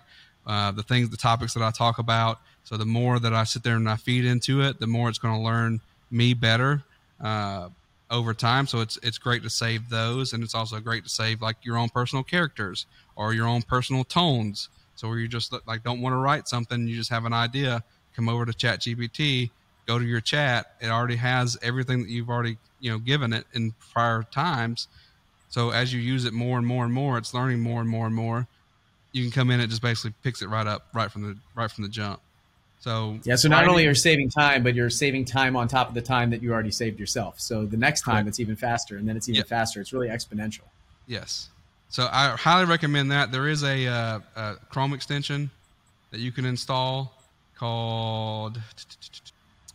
[0.48, 2.40] uh, the things, the topics that I talk about.
[2.64, 5.20] So the more that I sit there and I feed into it, the more it's
[5.20, 6.84] going to learn me better
[7.22, 7.70] uh,
[8.10, 8.66] over time.
[8.66, 11.78] So it's it's great to save those, and it's also great to save like your
[11.78, 14.70] own personal characters or your own personal tones.
[14.96, 17.84] So where you just like don't want to write something, you just have an idea,
[18.16, 19.52] come over to ChatGPT,
[19.86, 20.74] go to your chat.
[20.82, 24.88] It already has everything that you've already you know given it in prior times.
[25.50, 28.06] So as you use it more and more and more, it's learning more and more
[28.06, 28.48] and more.
[29.12, 31.70] You can come in and just basically picks it right up right from the right
[31.70, 32.20] from the jump.
[32.80, 35.90] So yeah, so not only are you saving time, but you're saving time on top
[35.90, 37.40] of the time that you already saved yourself.
[37.40, 38.28] So the next time Correct.
[38.28, 39.48] it's even faster, and then it's even yep.
[39.48, 39.82] faster.
[39.82, 40.62] It's really exponential.
[41.08, 41.50] Yes.
[41.90, 43.32] So I highly recommend that.
[43.32, 45.50] There is a, uh, a Chrome extension
[46.12, 47.14] that you can install
[47.56, 48.60] called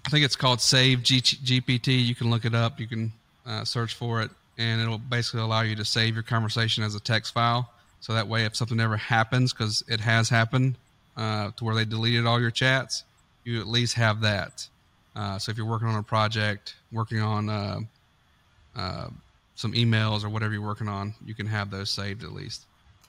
[0.05, 2.05] I think it's called Save GPT.
[2.05, 2.81] You can look it up.
[2.81, 3.13] You can
[3.47, 7.01] uh, search for it, and it'll basically allow you to save your conversation as a
[7.01, 7.71] text file.
[8.03, 10.75] So that way, if something ever happens, because it has happened,
[11.17, 13.05] uh, to where they deleted all your chats,
[13.45, 14.69] you at least have that.
[15.15, 17.79] Uh, so if you're working on a project, working on uh,
[18.75, 19.07] uh,
[19.55, 22.65] some emails or whatever you're working on, you can have those saved at least.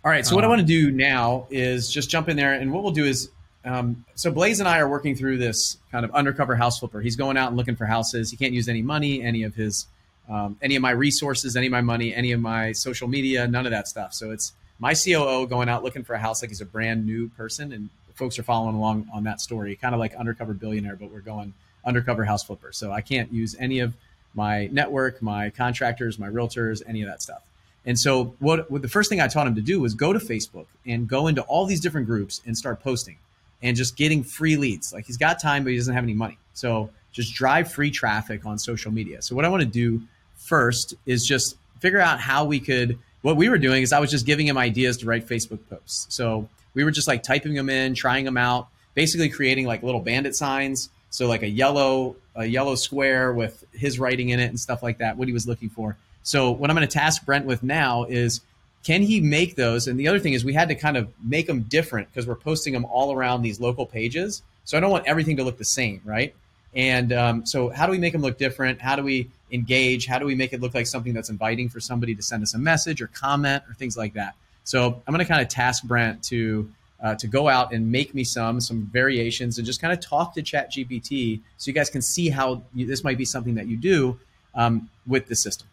[0.06, 0.26] All right.
[0.26, 2.84] So what I um, want to do now is just jump in there, and what
[2.84, 3.32] we'll do is
[3.66, 7.02] um, so Blaze and I are working through this kind of undercover house flipper.
[7.02, 8.30] He's going out and looking for houses.
[8.30, 9.88] He can't use any money, any of his,
[10.30, 13.66] um, any of my resources, any of my money, any of my social media, none
[13.66, 14.14] of that stuff.
[14.14, 17.30] So it's my COO going out looking for a house like he's a brand new
[17.30, 21.12] person, and folks are following along on that story, kind of like undercover billionaire, but
[21.12, 21.54] we're going
[21.86, 22.72] undercover house flipper.
[22.72, 23.94] So I can't use any of
[24.34, 27.42] my network, my contractors, my realtors, any of that stuff.
[27.86, 30.20] And so what, what the first thing I taught him to do was go to
[30.20, 33.18] Facebook and go into all these different groups and start posting
[33.62, 34.94] and just getting free leads.
[34.94, 36.38] Like he's got time, but he doesn't have any money.
[36.54, 39.22] So just drive free traffic on social media.
[39.22, 40.02] So what I want to do
[40.36, 43.00] first is just figure out how we could.
[43.24, 46.06] What we were doing is I was just giving him ideas to write Facebook posts.
[46.14, 50.02] So we were just like typing them in, trying them out, basically creating like little
[50.02, 50.90] bandit signs.
[51.10, 54.98] So like a yellow a yellow square with his writing in it and stuff like
[55.00, 55.18] that.
[55.18, 55.98] What he was looking for.
[56.24, 58.42] So what I'm going to task Brent with now is
[58.84, 59.88] can he make those?
[59.88, 62.36] And the other thing is we had to kind of make them different because we're
[62.36, 64.42] posting them all around these local pages.
[64.66, 66.34] So I don't want everything to look the same, right?
[66.76, 68.82] And um, so how do we make them look different?
[68.82, 70.06] How do we engage?
[70.06, 72.54] How do we make it look like something that's inviting for somebody to send us
[72.54, 74.36] a message or comment or things like that?
[74.64, 76.70] So I'm going to kind of task Brent to
[77.02, 80.34] uh, to go out and make me some some variations and just kind of talk
[80.36, 83.68] to Chat GPT so you guys can see how you, this might be something that
[83.68, 84.18] you do
[84.56, 85.68] um, with the system.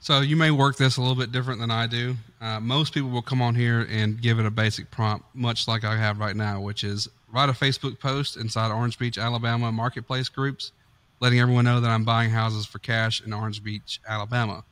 [0.00, 2.16] So you may work this a little bit different than I do.
[2.40, 5.82] Uh, most people will come on here and give it a basic prompt, much like
[5.82, 10.28] I have right now, which is write a Facebook post inside Orange Beach, Alabama marketplace
[10.28, 10.72] groups,
[11.20, 14.64] letting everyone know that I'm buying houses for cash in Orange Beach, Alabama.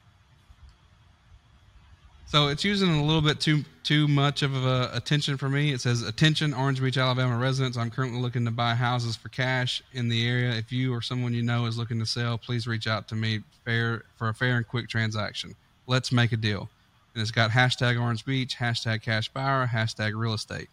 [2.28, 5.72] So it's using a little bit too too much of a attention for me.
[5.72, 7.78] It says attention Orange Beach, Alabama residents.
[7.78, 10.50] I'm currently looking to buy houses for cash in the area.
[10.50, 13.40] If you or someone you know is looking to sell, please reach out to me
[13.64, 15.54] fair for a fair and quick transaction.
[15.86, 16.68] Let's make a deal.
[17.14, 20.68] And it's got hashtag Orange Beach, hashtag cash buyer, hashtag real estate.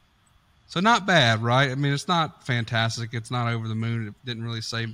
[0.68, 1.70] So not bad, right?
[1.70, 3.14] I mean, it's not fantastic.
[3.14, 4.08] It's not over the moon.
[4.08, 4.88] It didn't really say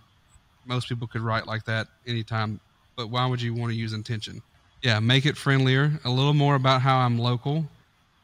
[0.65, 2.59] most people could write like that anytime.
[2.95, 4.41] But why would you want to use intention?
[4.81, 7.65] Yeah, make it friendlier, a little more about how I'm local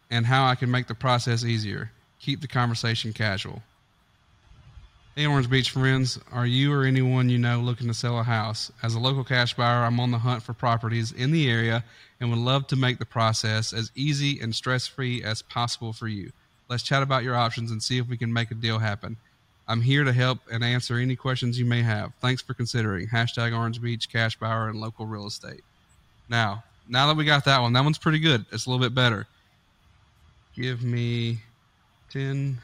[0.10, 1.92] and how I can make the process easier.
[2.20, 3.62] Keep the conversation casual.
[5.16, 8.70] Hey, Orange Beach friends, are you or anyone you know looking to sell a house?
[8.84, 11.86] As a local cash buyer, I'm on the hunt for properties in the area
[12.20, 16.10] and would love to make the process as easy and stress free as possible for
[16.10, 16.32] you.
[16.68, 19.18] Let's chat about your options and see if we can make a deal happen.
[19.68, 22.14] I'm here to help and answer any questions you may have.
[22.22, 23.08] Thanks for considering.
[23.08, 25.62] Hashtag Orange Beach Cash Buyer and Local Real Estate.
[26.30, 28.46] Now, now that we got that one, that one's pretty good.
[28.52, 29.26] It's a little bit better.
[30.56, 31.40] Give me
[32.12, 32.58] 10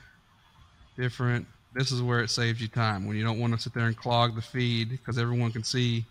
[0.96, 1.48] different.
[1.74, 3.98] This is where it saves you time when you don't want to sit there and
[3.98, 6.06] clog the feed because everyone can see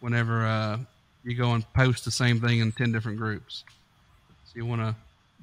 [0.00, 0.78] whenever uh,
[1.24, 3.64] you go and post the same thing in 10 different groups.
[4.44, 4.94] So you want to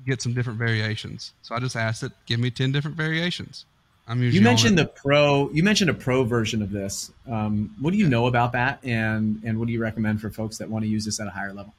[0.06, 1.34] get some different variations.
[1.42, 3.66] So I just asked it, give me 10 different variations.
[4.08, 5.50] I'm usually you mentioned the pro.
[5.52, 7.12] You mentioned a pro version of this.
[7.30, 10.60] Um, what do you know about that, and and what do you recommend for folks
[10.60, 11.74] that want to use this at a higher level?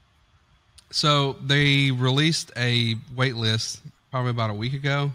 [0.91, 5.13] So they released a wait list probably about a week ago,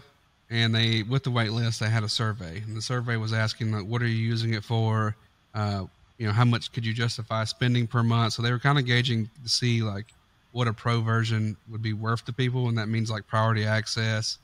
[0.48, 3.72] and they with the wait list they had a survey, and the survey was asking
[3.72, 5.14] like, what are you using it for?
[5.54, 5.84] Uh,
[6.16, 8.34] you know, how much could you justify spending per month?
[8.34, 10.06] So they were kind of gauging to see like
[10.52, 14.38] what a pro version would be worth to people, and that means like priority access.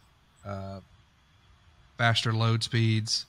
[0.44, 0.80] Uh,
[1.98, 3.26] faster load speeds,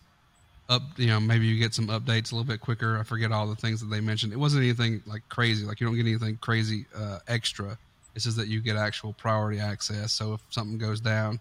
[0.69, 2.97] up you know maybe you get some updates a little bit quicker.
[2.97, 4.31] I forget all the things that they mentioned.
[4.31, 5.65] It wasn't anything like crazy.
[5.65, 7.77] Like you don't get anything crazy uh, extra.
[8.15, 10.13] It's just that you get actual priority access.
[10.13, 11.39] So if something goes down,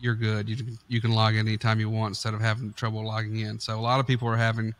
[0.00, 0.48] you're good.
[0.48, 0.56] You
[0.88, 3.60] you can log in anytime you want instead of having trouble logging in.
[3.60, 4.74] So a lot of people are having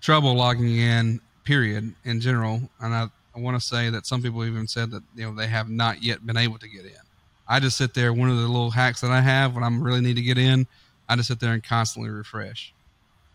[0.00, 1.20] trouble logging in.
[1.44, 1.94] Period.
[2.04, 5.26] In general, and I, I want to say that some people even said that you
[5.26, 6.92] know they have not yet been able to get in.
[7.46, 8.12] I just sit there.
[8.12, 10.66] One of the little hacks that I have when I really need to get in
[11.08, 12.72] I just sit there and constantly refresh.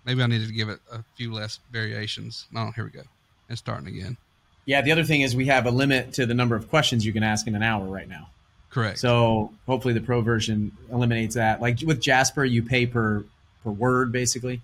[0.06, 2.48] maybe I needed to give it a few less variations.
[2.56, 3.04] Oh, here we go.
[3.50, 4.18] It's starting again.
[4.66, 7.14] Yeah, the other thing is we have a limit to the number of questions you
[7.14, 8.30] can ask in an hour right now.
[8.70, 9.00] Correct.
[9.00, 11.62] So hopefully the pro version eliminates that.
[11.62, 13.26] Like with Jasper, you pay per
[13.64, 14.62] per word basically,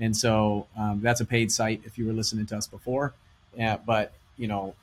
[0.00, 3.14] and so um, that's a paid site if you were listening to us before.
[3.56, 4.74] Yeah, but you know,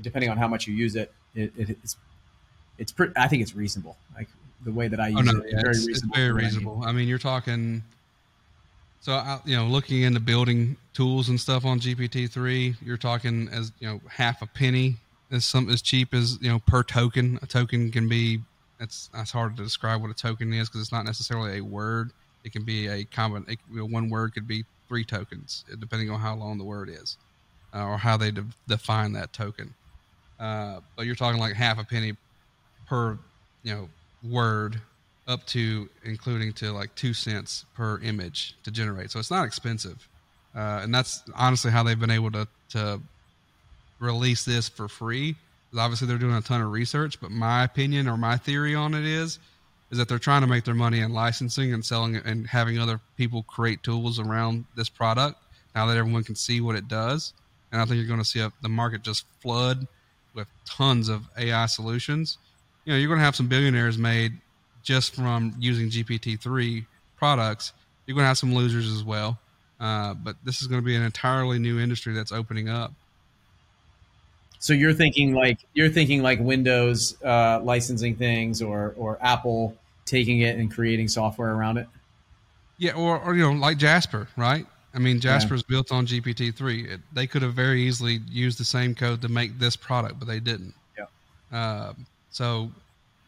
[0.00, 1.96] depending on how much you use it, it, it it's
[2.78, 3.12] it's pretty.
[3.16, 3.96] I think it's reasonable.
[4.16, 4.28] Like
[4.64, 6.14] the way that I oh, use oh, no, it, yeah, very it's, reasonable.
[6.14, 6.82] It's very what I reasonable.
[6.84, 7.82] I mean, you're talking.
[9.00, 13.48] So I- you know, looking into building tools and stuff on GPT three, you're talking
[13.52, 14.96] as you know half a penny
[15.30, 17.38] is some as cheap as you know per token.
[17.42, 18.40] A token can be
[18.80, 22.10] it's that's hard to describe what a token is because it's not necessarily a word.
[22.44, 23.44] It can be a common.
[23.48, 26.88] It, you know, one word could be three tokens depending on how long the word
[26.90, 27.16] is,
[27.74, 29.74] uh, or how they de- define that token.
[30.38, 32.16] Uh, but you're talking like half a penny
[32.86, 33.18] per
[33.62, 33.88] you know
[34.28, 34.80] word
[35.28, 39.10] up to including to like two cents per image to generate.
[39.10, 40.08] So it's not expensive.
[40.54, 43.00] Uh, and that's honestly how they've been able to to
[44.00, 45.36] release this for free.
[45.76, 49.04] Obviously they're doing a ton of research but my opinion or my theory on it
[49.04, 49.38] is
[49.92, 52.78] is that they're trying to make their money in licensing and selling it and having
[52.78, 55.36] other people create tools around this product
[55.74, 57.34] now that everyone can see what it does
[57.72, 59.86] and i think you're going to see a, the market just flood
[60.34, 62.38] with tons of ai solutions
[62.84, 64.32] you know you're going to have some billionaires made
[64.82, 66.84] just from using GPT-3
[67.16, 67.72] products.
[68.06, 69.38] You're going to have some losers as well,
[69.78, 72.92] uh, but this is going to be an entirely new industry that's opening up.
[74.58, 80.40] So you're thinking like you're thinking like Windows uh, licensing things, or or Apple taking
[80.40, 81.86] it and creating software around it.
[82.76, 84.66] Yeah, or, or you know, like Jasper, right?
[84.92, 87.00] I mean, Jasper's built on GPT-3.
[87.12, 90.40] They could have very easily used the same code to make this product, but they
[90.40, 90.74] didn't.
[90.98, 91.06] Yeah.
[91.52, 92.70] Um, so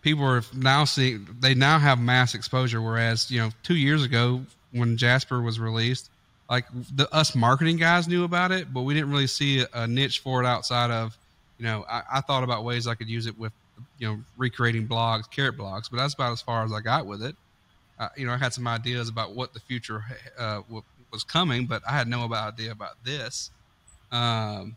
[0.02, 4.42] people are now seeing they now have mass exposure, whereas you know two years ago
[4.72, 6.10] when Jasper was released,
[6.50, 6.64] like
[6.96, 10.42] the us marketing guys knew about it, but we didn't really see a, niche for
[10.42, 11.16] it outside of
[11.58, 13.52] you know I, I thought about ways I could use it with
[13.98, 17.22] you know recreating blogs, carrot blogs, but that's about as far as I got with
[17.22, 17.36] it.
[17.98, 20.04] Uh, you know, I had some ideas about what the future
[20.36, 20.62] uh,
[21.12, 23.50] was coming, but I had no idea about this.
[24.10, 24.76] Um,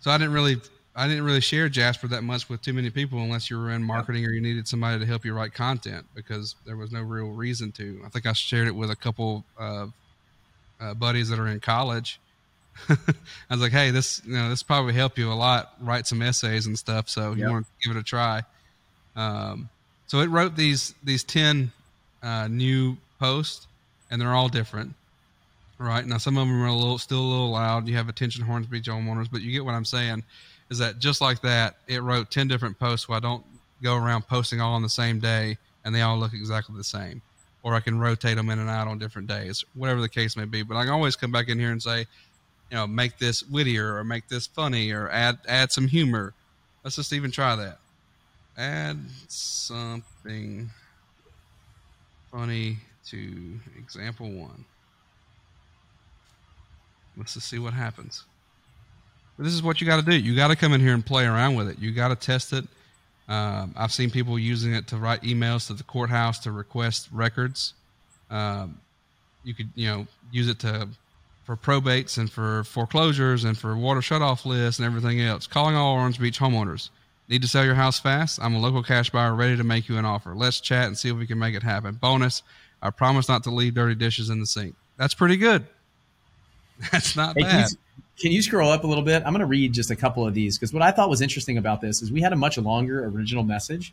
[0.00, 0.56] so I didn't really,
[0.94, 3.82] I didn't really share Jasper that much with too many people unless you were in
[3.82, 7.28] marketing or you needed somebody to help you write content because there was no real
[7.28, 8.00] reason to.
[8.04, 9.92] I think I shared it with a couple of
[10.80, 12.20] uh, buddies that are in college.
[12.88, 12.96] I
[13.50, 15.74] was like, "Hey, this, you know, this probably help you a lot.
[15.80, 17.08] Write some essays and stuff.
[17.08, 18.42] So you want to give it a try."
[19.14, 19.68] Um,
[20.08, 21.70] so it wrote these these ten
[22.22, 23.68] uh, new posts,
[24.10, 24.94] and they're all different.
[25.78, 27.88] Right now, some of them are a little, still a little loud.
[27.88, 30.22] You have attention Hornsby homeowners, but you get what I'm saying.
[30.70, 31.76] Is that just like that?
[31.88, 33.44] It wrote ten different posts, so I don't
[33.82, 37.20] go around posting all on the same day, and they all look exactly the same.
[37.62, 40.44] Or I can rotate them in and out on different days, whatever the case may
[40.44, 40.62] be.
[40.62, 42.00] But I can always come back in here and say,
[42.70, 46.34] you know, make this wittier or make this funny or add add some humor.
[46.82, 47.78] Let's just even try that.
[48.56, 50.70] Add something
[52.30, 54.64] funny to example one.
[57.16, 58.24] Let's just see what happens.
[59.36, 60.16] But this is what you got to do.
[60.16, 61.78] You got to come in here and play around with it.
[61.78, 62.64] You got to test it.
[63.28, 67.74] Um, I've seen people using it to write emails to the courthouse to request records.
[68.30, 68.80] Um,
[69.42, 70.88] you could, you know, use it to
[71.44, 75.46] for probates and for foreclosures and for water shutoff lists and everything else.
[75.46, 76.90] Calling all Orange Beach homeowners.
[77.28, 78.38] Need to sell your house fast?
[78.42, 80.34] I'm a local cash buyer ready to make you an offer.
[80.34, 81.94] Let's chat and see if we can make it happen.
[81.94, 82.42] Bonus,
[82.82, 84.74] I promise not to leave dirty dishes in the sink.
[84.98, 85.66] That's pretty good.
[86.92, 87.70] That's not Hey, can, bad.
[87.70, 87.76] you,
[88.20, 89.22] can you scroll up a little bit?
[89.24, 91.58] I'm going to read just a couple of these because what I thought was interesting
[91.58, 93.92] about this is we had a much longer original message.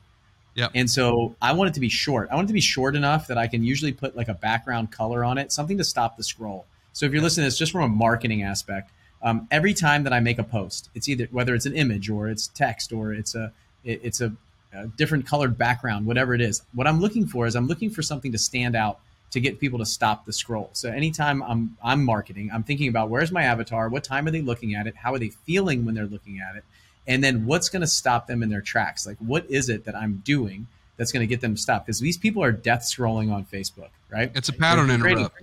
[0.56, 0.72] Yep.
[0.76, 2.28] And so I want it to be short.
[2.32, 4.91] I want it to be short enough that I can usually put like a background
[4.91, 6.65] color on it, something to stop the scroll.
[6.94, 8.91] So if you're listening to this just from a marketing aspect,
[9.24, 12.28] um, every time that I make a post, it's either whether it's an image or
[12.28, 13.54] it's text or it's a
[13.86, 14.34] it, it's a,
[14.74, 16.63] a different colored background, whatever it is.
[16.74, 19.00] What I'm looking for is I'm looking for something to stand out
[19.32, 20.70] to get people to stop the scroll.
[20.74, 24.41] So anytime I'm I'm marketing, I'm thinking about where's my avatar, what time are they
[24.41, 26.64] looking at it, how are they feeling when they're looking at it,
[27.08, 29.08] and then what's going to stop them in their tracks?
[29.08, 31.86] Like what is it that I'm doing that's going to get them to stop?
[31.86, 34.32] Because these people are death scrolling on Facebook, right?
[34.36, 35.41] It's a pattern They're interrupt.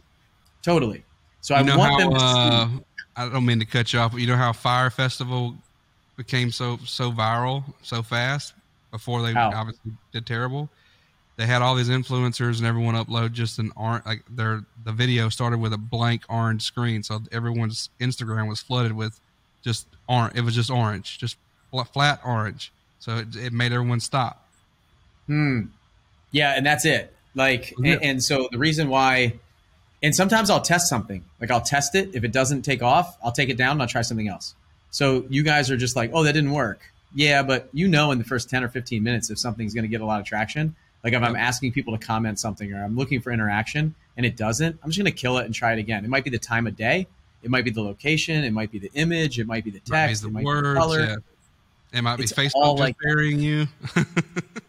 [0.62, 1.02] Totally.
[1.40, 2.84] So You I want how, them to uh, see.
[3.16, 5.56] I don't mean to cut you off, but you know how Fyre Festival
[6.16, 8.52] became so so viral so fast
[8.90, 9.52] before they How?
[9.54, 10.68] obviously did terrible.
[11.38, 15.28] They had all these influencers and everyone upload just an orange like their the video
[15.30, 19.18] started with a blank orange screen, so everyone's Instagram was flooded with
[19.62, 20.34] just orange.
[20.36, 21.36] It was just orange, just
[21.70, 22.72] fl- flat orange.
[22.98, 24.44] So it, it made everyone stop.
[25.26, 25.62] Hmm.
[26.32, 27.14] Yeah, and that's it.
[27.34, 27.94] Like, Yeah.
[27.94, 29.34] and, and so the reason why
[30.02, 31.24] And sometimes I'll test something.
[31.40, 32.10] Like I'll test it.
[32.14, 34.54] If it doesn't take off, I'll take it down and I'll try something else.
[34.90, 36.80] So you guys are just like, oh, that didn't work.
[37.14, 39.88] Yeah, but you know in the first 10 or 15 minutes if something's going to
[39.88, 40.74] get a lot of traction.
[41.04, 44.36] Like if I'm asking people to comment something or I'm looking for interaction and it
[44.36, 46.04] doesn't, I'm just going to kill it and try it again.
[46.04, 47.06] It might be the time of day.
[47.42, 48.42] It might be the location.
[48.42, 49.38] It might be the image.
[49.38, 50.22] It might be the text.
[50.22, 51.00] the it might words, be the color.
[51.00, 51.16] Yeah.
[51.98, 53.66] It might be It's Facebook all just like burying you.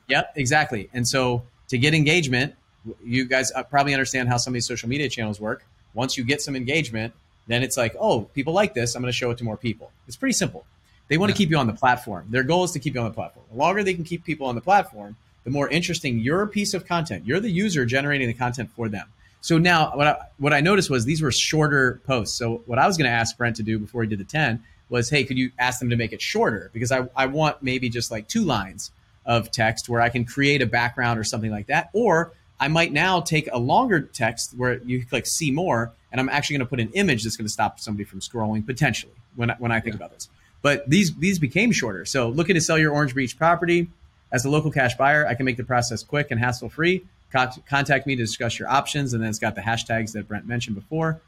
[0.10, 0.90] Yep, exactly.
[0.92, 2.56] And so to get engagement,
[3.04, 5.64] you guys uh, probably understand how some of these social media channels work.
[5.94, 7.14] Once you get some engagement,
[7.48, 8.96] then it's like, oh, people like this.
[8.96, 9.92] I'm going to show it to more people.
[10.08, 10.66] It's pretty simple.
[11.08, 12.28] They want to keep you on the platform.
[12.30, 13.46] Their goal is to keep you on the platform.
[13.52, 16.86] The longer they can keep people on the platform, the more interesting your piece of
[16.86, 17.26] content.
[17.26, 19.08] You're the user generating the content for them.
[19.42, 22.38] So now, what I, what I noticed was these were shorter posts.
[22.38, 24.64] So what I was going to ask Brent to do before he did the ten
[24.90, 26.70] was, hey, could you ask them to make it shorter?
[26.74, 28.92] Because I, I want maybe just like two lines
[29.26, 31.90] of text where I can create a background or something like that.
[31.94, 36.28] Or I might now take a longer text where you click see more, and I'm
[36.28, 39.52] actually going to put an image that's going to stop somebody from scrolling potentially when
[39.52, 40.28] I, when I think about this.
[40.62, 42.04] But these these became shorter.
[42.04, 43.88] So looking to sell your Orange Beach property
[44.32, 47.04] as a local cash buyer, I can make the process quick and hassle free.
[47.32, 50.76] Contact me to discuss your options, and then it's got the hashtags that Brent mentioned
[50.76, 51.22] before.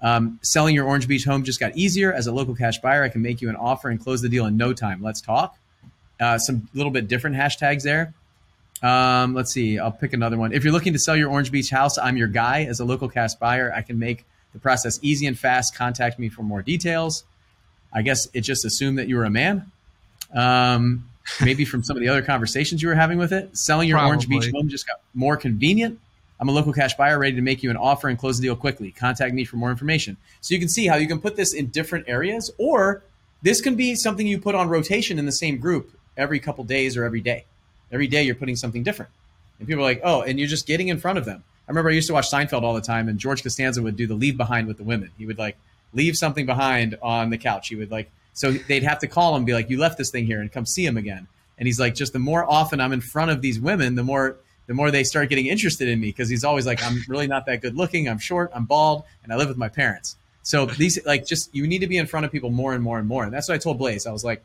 [0.00, 2.12] Um, selling your Orange Beach home just got easier.
[2.12, 4.46] As a local cash buyer, I can make you an offer and close the deal
[4.46, 5.02] in no time.
[5.02, 5.58] Let's talk.
[6.20, 8.14] Uh, some little bit different hashtags there.
[8.82, 9.78] Um, let's see.
[9.78, 10.52] I'll pick another one.
[10.52, 12.64] If you're looking to sell your Orange Beach house, I'm your guy.
[12.64, 15.74] As a local cash buyer, I can make the process easy and fast.
[15.74, 17.24] Contact me for more details.
[17.92, 19.72] I guess it just assumed that you were a man.
[20.32, 21.07] Um,
[21.40, 23.56] maybe from some of the other conversations you were having with it.
[23.56, 25.98] Selling your Orange Beach home just got more convenient.
[26.40, 28.54] I'm a local cash buyer ready to make you an offer and close the deal
[28.54, 28.92] quickly.
[28.92, 30.16] Contact me for more information.
[30.40, 33.02] So you can see how you can put this in different areas, or
[33.42, 36.96] this can be something you put on rotation in the same group every couple days
[36.96, 37.44] or every day.
[37.90, 39.10] Every day you're putting something different.
[39.58, 41.42] And people are like, oh, and you're just getting in front of them.
[41.66, 44.06] I remember I used to watch Seinfeld all the time, and George Costanza would do
[44.06, 45.10] the leave behind with the women.
[45.18, 45.56] He would like
[45.92, 47.68] leave something behind on the couch.
[47.68, 50.24] He would like, so they'd have to call him, be like, you left this thing
[50.24, 51.26] here, and come see him again.
[51.58, 54.36] And he's like, just the more often I'm in front of these women, the more
[54.68, 57.46] the more they start getting interested in me because he's always like, I'm really not
[57.46, 58.08] that good looking.
[58.08, 58.52] I'm short.
[58.54, 60.16] I'm bald, and I live with my parents.
[60.44, 63.00] So these like just you need to be in front of people more and more
[63.00, 63.24] and more.
[63.24, 64.06] And that's what I told Blaze.
[64.06, 64.44] I was like,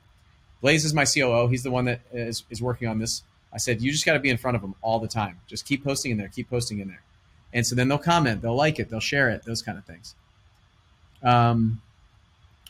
[0.60, 1.48] Blaze is my COO.
[1.50, 3.22] He's the one that is, is working on this.
[3.54, 5.40] I said, you just got to be in front of them all the time.
[5.46, 6.30] Just keep posting in there.
[6.30, 7.04] Keep posting in there.
[7.54, 10.16] And so then they'll comment, they'll like it, they'll share it, those kind of things.
[11.22, 11.82] Um,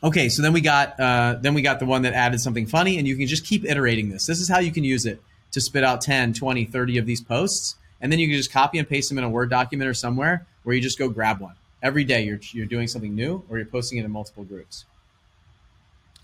[0.04, 2.98] okay, so then we got uh, then we got the one that added something funny,
[2.98, 4.26] and you can just keep iterating this.
[4.26, 7.22] This is how you can use it to spit out 10, 20, 30 of these
[7.22, 7.76] posts.
[8.02, 10.46] And then you can just copy and paste them in a Word document or somewhere
[10.64, 11.56] where you just go grab one.
[11.82, 14.86] Every day you're, you're doing something new or you're posting it in multiple groups.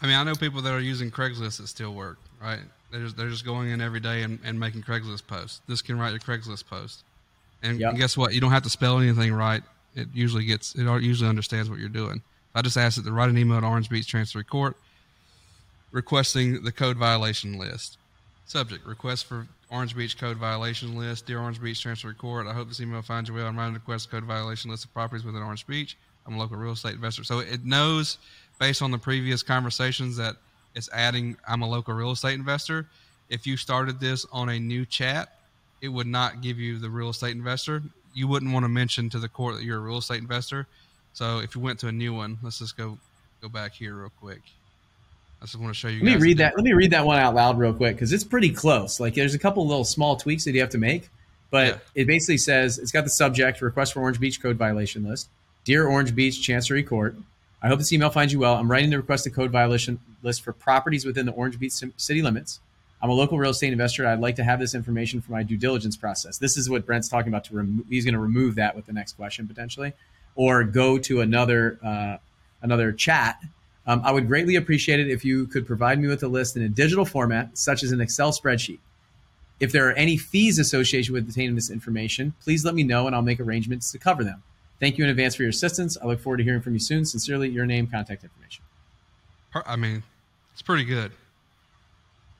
[0.01, 2.59] I mean, I know people that are using Craigslist that still work, right?
[2.91, 5.61] They're just, they're just going in every day and, and making Craigslist posts.
[5.67, 7.03] This can write your Craigslist post.
[7.61, 7.95] And Yep.
[7.95, 8.33] guess what?
[8.33, 9.61] You don't have to spell anything right.
[9.95, 12.21] It usually gets, it usually understands what you're doing.
[12.59, 14.75] I just asked it to write an email to Orange Beach Transfer Court
[15.93, 17.97] requesting the code violation list.
[18.47, 21.25] Subject, request for Orange Beach code violation list.
[21.25, 23.47] Dear Orange Beach Transfer Court, I hope this email finds you well.
[23.47, 25.95] I'm writing a request code violation list of properties within Orange Beach.
[26.27, 27.23] I'm a local real estate investor.
[27.23, 28.17] So it knows
[28.59, 30.35] based on the previous conversations that
[30.75, 32.87] it's adding I'm a local real estate investor.
[33.29, 35.33] If you started this on a new chat,
[35.79, 37.81] it would not give you the real estate investor.
[38.13, 40.67] You wouldn't want to mention to the court that you're a real estate investor.
[41.13, 42.97] So if you went to a new one, let's just go
[43.41, 44.41] go back here real quick.
[45.41, 46.03] I just want to show you.
[46.03, 46.53] Let me read that.
[46.55, 48.99] Let me read that one out loud real quick because it's pretty close.
[48.99, 51.09] Like there's a couple little small tweaks that you have to make,
[51.49, 51.77] but Yeah.
[51.95, 55.29] it basically says it's got the subject request for Orange Beach code violation list.
[55.63, 57.15] Dear Orange Beach Chancery Court,
[57.61, 58.55] I hope this email finds you well.
[58.55, 62.21] I'm writing to request a code violation list for properties within the Orange Beach city
[62.21, 62.59] limits.
[63.01, 64.05] I'm a local real estate investor.
[64.05, 66.37] I'd like to have this information for my due diligence process.
[66.37, 67.45] This is what Brent's talking about.
[67.45, 69.93] To remo- he's going to remove that with the next question potentially,
[70.35, 72.17] or go to another uh,
[72.61, 73.41] another chat.
[73.85, 76.61] Um, I would greatly appreciate it if you could provide me with a list in
[76.63, 78.79] a digital format, such as an Excel spreadsheet.
[79.59, 83.15] If there are any fees associated with obtaining this information, please let me know and
[83.15, 84.43] I'll make arrangements to cover them.
[84.79, 85.97] Thank you in advance for your assistance.
[86.01, 87.03] I look forward to hearing from you soon.
[87.03, 88.63] Sincerely, your name, contact information.
[89.65, 90.03] I mean,
[90.53, 91.11] it's pretty good.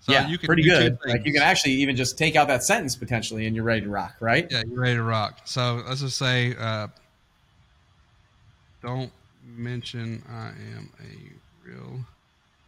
[0.02, 0.98] So yeah, you can pretty good.
[1.06, 3.90] Like you can actually even just take out that sentence potentially, and you're ready to
[3.90, 4.48] rock, right?
[4.50, 5.42] Yeah, you're ready to rock.
[5.44, 6.88] So let's just say, uh,
[8.82, 9.12] don't
[9.44, 12.00] mention I am a real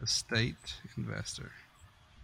[0.01, 0.55] estate
[0.97, 1.51] investor.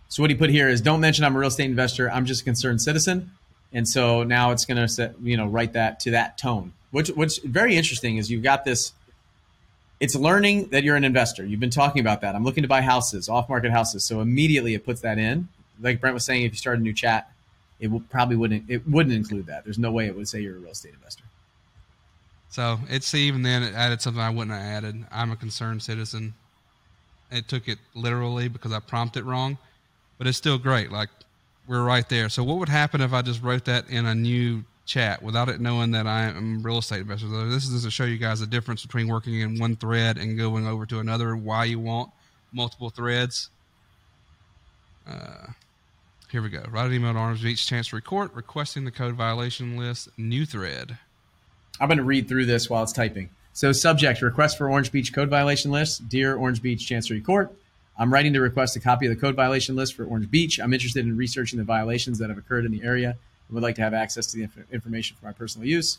[0.10, 2.10] So what he put here is don't mention I'm a real estate investor.
[2.10, 3.32] I'm just a concerned citizen.
[3.74, 6.74] And so now it's going to you know write that to that tone.
[6.92, 8.94] Which what's very interesting is you've got this.
[10.00, 11.46] It's learning that you're an investor.
[11.46, 12.36] You've been talking about that.
[12.36, 14.04] I'm looking to buy houses, off-market houses.
[14.04, 15.48] So immediately it puts that in.
[15.82, 17.32] Like Brent was saying, if you start a new chat,
[17.80, 19.64] it will probably wouldn't it wouldn't include that.
[19.64, 21.24] There's no way it would say you're a real estate investor.
[22.50, 25.06] So it's even then it added something I wouldn't have added.
[25.12, 26.34] I'm a concerned citizen.
[27.32, 29.58] It took it literally because I prompted wrong,
[30.18, 30.91] but it's still great.
[30.91, 31.10] Like
[31.68, 32.30] we're right there.
[32.30, 35.60] So what would happen if I just wrote that in a new chat without it
[35.60, 37.28] knowing that I am real estate investor?
[37.50, 40.66] This is to show you guys the difference between working in one thread and going
[40.66, 41.36] over to another.
[41.36, 42.12] Why you want
[42.54, 43.50] multiple threads.
[45.06, 45.48] Uh,
[46.32, 46.64] here we go.
[46.70, 50.10] Write an email to Orange Beach Chancery Court requesting the code violation list.
[50.18, 50.98] New thread.
[51.80, 53.30] I'm going to read through this while it's typing.
[53.53, 56.07] So, subject request for Orange Beach code violation list.
[56.07, 57.51] Dear Orange Beach Chancery Court,
[57.97, 60.59] I'm writing to request a copy of the code violation list for Orange Beach.
[60.59, 63.75] I'm interested in researching the violations that have occurred in the area and would like
[63.75, 65.97] to have access to the inf- information for my personal use.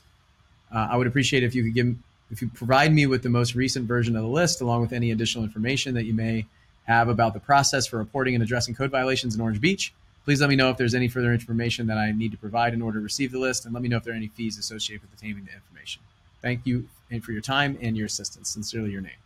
[0.73, 1.97] Uh, I would appreciate if you could give,
[2.31, 5.11] if you provide me with the most recent version of the list, along with any
[5.11, 6.47] additional information that you may
[6.85, 9.93] have about the process for reporting and addressing code violations in Orange Beach.
[10.29, 12.83] Please let me know if there's any further information that I need to provide in
[12.83, 15.01] order to receive the list, and let me know if there are any fees associated
[15.01, 16.03] with obtaining the information.
[16.43, 16.87] Thank you
[17.23, 18.51] for your time and your assistance.
[18.51, 19.17] Sincerely, your name.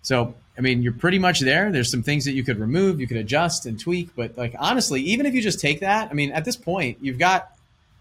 [0.00, 1.70] So, I mean, you're pretty much there.
[1.70, 5.02] There's some things that you could remove, you could adjust and tweak, but like honestly,
[5.02, 7.54] even if you just take that, I mean, at this point, you've got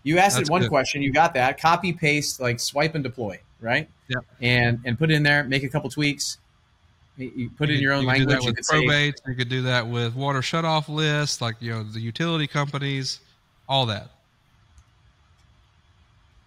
[0.04, 0.70] you asked That's it one good.
[0.70, 1.60] question, you got that.
[1.60, 3.90] Copy, paste, like swipe and deploy, right?
[4.08, 4.20] Yeah.
[4.40, 6.38] And and put it in there, make a couple tweaks.
[7.18, 8.40] You put you it in your own you language.
[8.40, 9.18] Do that with probate.
[9.18, 13.20] Say, you could do that with water shutoff lists, like you know the utility companies,
[13.68, 14.10] all that.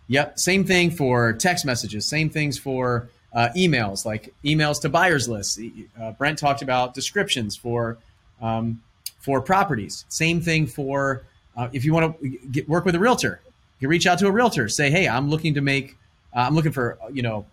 [0.09, 0.39] Yep.
[0.39, 2.07] Same thing for text messages.
[2.07, 5.59] Same things for uh, emails, like emails to buyers lists.
[6.01, 7.99] Uh, Brent talked about descriptions for
[8.41, 8.83] um,
[9.21, 10.05] for properties.
[10.09, 11.23] Same thing for
[11.57, 13.41] uh, if you want to work with a realtor.
[13.81, 14.69] You reach out to a realtor.
[14.69, 15.97] Say, hey, I'm looking to make.
[16.35, 17.47] Uh, I'm looking for you know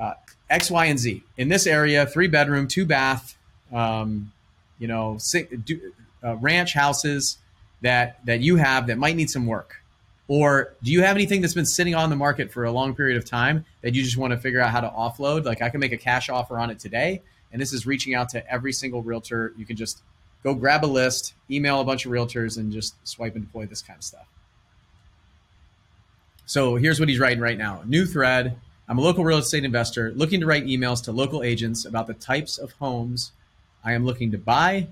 [0.00, 0.14] uh,
[0.52, 2.06] X, Y, and Z in this area.
[2.06, 3.36] Three bedroom, two bath.
[3.72, 4.32] Um,
[4.78, 5.18] you know,
[6.22, 7.38] uh, ranch houses
[7.80, 9.82] that that you have that might need some work
[10.28, 13.16] or do you have anything that's been sitting on the market for a long period
[13.16, 15.44] of time that you just want to figure out how to offload?
[15.44, 17.20] Like I can make a cash offer on it today.
[17.52, 19.52] And this is reaching out to every single realtor.
[19.58, 20.02] You can just
[20.42, 23.82] go grab a list, email a bunch of realtors, and just swipe and deploy this
[23.82, 24.26] kind of stuff.
[26.46, 28.56] So here's what he's writing right now new thread.
[28.92, 32.12] I'm a local real estate investor looking to write emails to local agents about the
[32.12, 33.32] types of homes
[33.82, 34.88] I am looking to buy,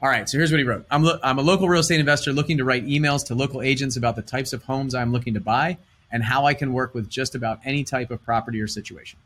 [0.00, 0.86] All right, so here's what he wrote.
[0.92, 3.96] I'm, lo- I'm a local real estate investor looking to write emails to local agents
[3.96, 5.78] about the types of homes I'm looking to buy
[6.12, 9.18] and how I can work with just about any type of property or situation.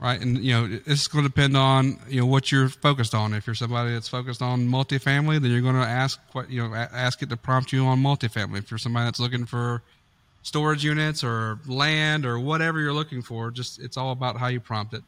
[0.00, 3.34] Right, and you know it's going to depend on you know what you're focused on.
[3.34, 6.74] If you're somebody that's focused on multifamily, then you're going to ask what you know
[6.74, 8.58] ask it to prompt you on multifamily.
[8.58, 9.80] If you're somebody that's looking for
[10.42, 14.58] storage units or land or whatever you're looking for, just it's all about how you
[14.58, 15.04] prompt it.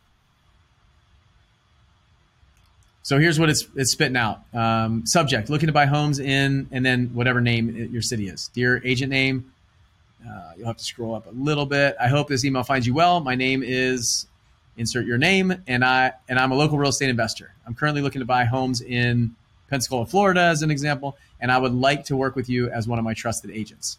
[3.04, 4.40] So here's what it's it's spitting out.
[4.54, 8.48] Um, subject: looking to buy homes in, and then whatever name your city is.
[8.54, 9.52] Dear agent name.
[10.26, 11.96] Uh, you'll have to scroll up a little bit.
[12.00, 13.20] I hope this email finds you well.
[13.20, 14.26] My name is
[14.78, 17.52] insert your name, and I and I'm a local real estate investor.
[17.66, 19.36] I'm currently looking to buy homes in
[19.68, 22.98] Pensacola, Florida, as an example, and I would like to work with you as one
[22.98, 23.98] of my trusted agents.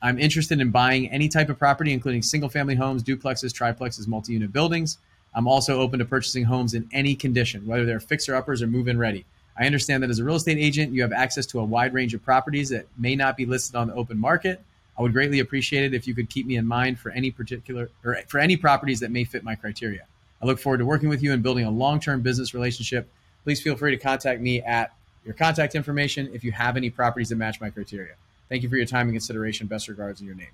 [0.00, 4.34] I'm interested in buying any type of property, including single family homes, duplexes, triplexes, multi
[4.34, 4.98] unit buildings.
[5.36, 8.88] I'm also open to purchasing homes in any condition, whether they're fixer uppers or move
[8.88, 9.26] in ready.
[9.58, 12.14] I understand that as a real estate agent, you have access to a wide range
[12.14, 14.62] of properties that may not be listed on the open market.
[14.98, 17.90] I would greatly appreciate it if you could keep me in mind for any particular
[18.02, 20.06] or for any properties that may fit my criteria.
[20.42, 23.06] I look forward to working with you and building a long-term business relationship.
[23.44, 27.28] Please feel free to contact me at your contact information if you have any properties
[27.28, 28.14] that match my criteria.
[28.48, 29.66] Thank you for your time and consideration.
[29.66, 30.48] Best regards in your name.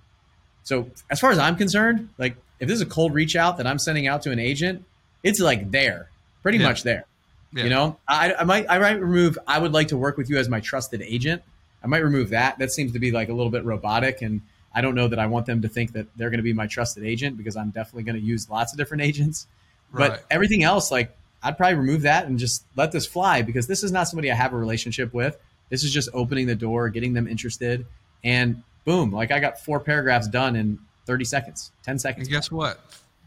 [0.64, 3.66] So as far as I'm concerned, like if this is a cold reach out that
[3.66, 4.84] I'm sending out to an agent,
[5.24, 6.08] it's like there,
[6.44, 6.68] pretty yeah.
[6.68, 7.06] much there.
[7.52, 7.64] Yeah.
[7.64, 9.36] You know, I, I might I might remove.
[9.48, 11.42] I would like to work with you as my trusted agent.
[11.82, 12.58] I might remove that.
[12.58, 14.42] That seems to be like a little bit robotic, and
[14.72, 16.68] I don't know that I want them to think that they're going to be my
[16.68, 19.48] trusted agent because I'm definitely going to use lots of different agents.
[19.90, 20.10] Right.
[20.10, 23.82] But everything else, like I'd probably remove that and just let this fly because this
[23.82, 25.36] is not somebody I have a relationship with.
[25.68, 27.86] This is just opening the door, getting them interested,
[28.22, 32.26] and boom, like I got four paragraphs done in 30 seconds, 10 seconds.
[32.26, 32.80] And guess what?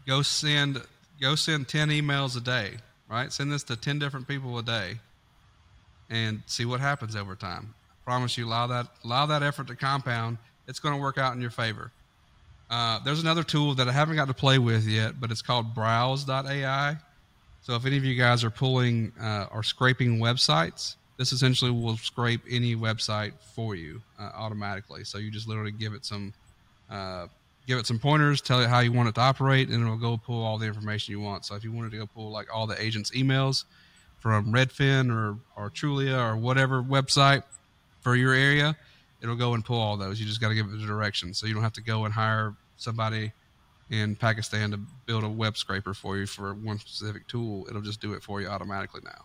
[0.06, 0.82] Go send
[1.20, 2.74] go send 10 emails a day,
[3.10, 3.32] right?
[3.32, 4.96] Send this to 10 different people a day
[6.10, 7.74] and see what happens over time.
[7.90, 10.38] I promise you allow that allow that effort to compound.
[10.68, 11.90] It's going to work out in your favor.
[12.68, 15.74] Uh, there's another tool that I haven't got to play with yet, but it's called
[15.74, 16.96] browse.ai.
[17.62, 21.96] So if any of you guys are pulling uh, or scraping websites, this essentially will
[21.96, 25.04] scrape any website for you uh, automatically.
[25.04, 26.32] So you just literally give it some
[26.90, 27.26] Uh,
[27.66, 30.16] give it some pointers, tell it how you want it to operate, and it'll go
[30.16, 31.44] pull all the information you want.
[31.44, 33.64] So if you wanted to go pull like all the agents' emails
[34.18, 37.42] from Redfin or or Trulia or whatever website
[38.00, 38.76] for your area,
[39.20, 40.20] it'll go and pull all those.
[40.20, 42.14] You just got to give it the direction, so you don't have to go and
[42.14, 43.32] hire somebody
[43.90, 47.66] in Pakistan to build a web scraper for you for one specific tool.
[47.68, 49.24] It'll just do it for you automatically now.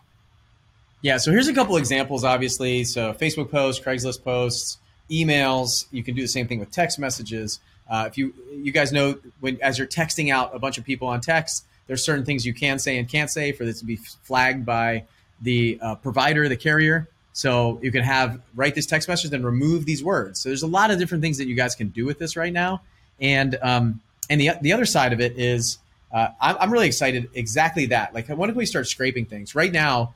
[1.00, 2.84] Yeah, so here's a couple examples, obviously.
[2.84, 4.78] So Facebook posts, Craigslist posts,
[5.10, 5.86] emails.
[5.90, 7.58] You can do the same thing with text messages.
[7.88, 11.08] Uh, if you you guys know when as you're texting out a bunch of people
[11.08, 13.96] on text, there's certain things you can say and can't say for this to be
[13.96, 15.04] flagged by
[15.40, 17.08] the uh, provider, the carrier.
[17.32, 20.40] So you can have write this text message, then remove these words.
[20.40, 22.52] So there's a lot of different things that you guys can do with this right
[22.52, 22.82] now.
[23.20, 25.78] And um, and the the other side of it is
[26.12, 27.30] uh, I'm, I'm really excited.
[27.34, 28.14] Exactly that.
[28.14, 29.54] Like when did we start scraping things?
[29.54, 30.14] Right now,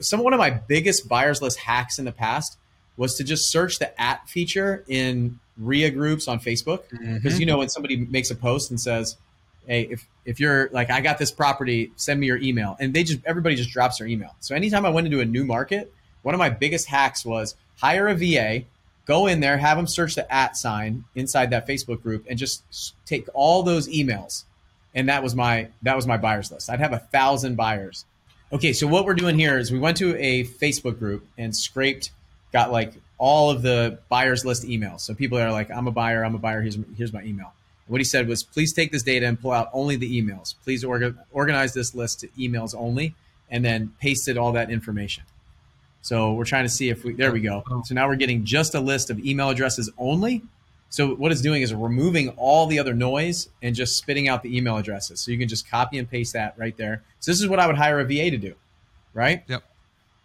[0.00, 2.58] some one of my biggest buyers list hacks in the past
[2.96, 7.40] was to just search the at feature in REIA groups on Facebook because mm-hmm.
[7.40, 9.16] you know when somebody makes a post and says,
[9.66, 13.04] "Hey, if if you're like I got this property, send me your email," and they
[13.04, 14.34] just everybody just drops their email.
[14.40, 15.92] So anytime I went into a new market,
[16.22, 18.64] one of my biggest hacks was hire a VA,
[19.06, 22.94] go in there, have them search the at sign inside that Facebook group, and just
[23.04, 24.44] take all those emails.
[24.94, 26.70] And that was my that was my buyers list.
[26.70, 28.04] I'd have a thousand buyers
[28.52, 32.12] Okay, so what we're doing here is we went to a Facebook group and scraped,
[32.56, 35.00] got like all of the buyers list emails.
[35.00, 37.52] So people are like, I'm a buyer, I'm a buyer, here's, here's my email.
[37.86, 40.54] And what he said was, please take this data and pull out only the emails.
[40.64, 43.14] Please orga- organize this list to emails only,
[43.50, 45.24] and then pasted all that information.
[46.02, 47.62] So we're trying to see if we, there we go.
[47.70, 47.82] Oh, oh.
[47.84, 50.42] So now we're getting just a list of email addresses only
[50.88, 54.56] so what it's doing is removing all the other noise and just spitting out the
[54.56, 55.20] email addresses.
[55.20, 57.02] So you can just copy and paste that right there.
[57.20, 58.54] So this is what I would hire a VA to do,
[59.12, 59.42] right?
[59.48, 59.62] Yep.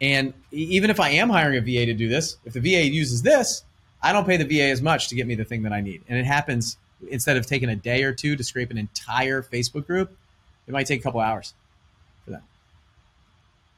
[0.02, 3.22] And even if I am hiring a VA to do this, if the VA uses
[3.22, 3.64] this,
[4.02, 6.02] I don't pay the VA as much to get me the thing that I need.
[6.10, 6.78] And it happens
[7.10, 10.16] instead of taking a day or two to scrape an entire Facebook group,
[10.68, 11.54] it might take a couple hours.
[12.26, 12.42] For that.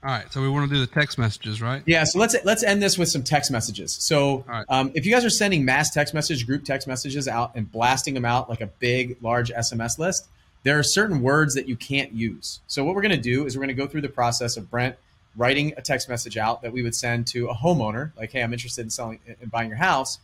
[0.02, 1.84] All right, so we want to do the text messages, right?
[1.86, 3.94] Yeah, so let's let's end this with some text messages.
[3.94, 4.66] So, right.
[4.70, 8.14] um, if you guys are sending mass text message, group text messages out and blasting
[8.14, 10.28] them out like a big, large SMS list,
[10.64, 12.60] there are certain words that you can't use.
[12.68, 14.70] So, what we're going to do is we're going to go through the process of
[14.70, 14.96] Brent
[15.36, 18.54] writing a text message out that we would send to a homeowner, like, "Hey, I'm
[18.54, 20.20] interested in selling and buying your house,"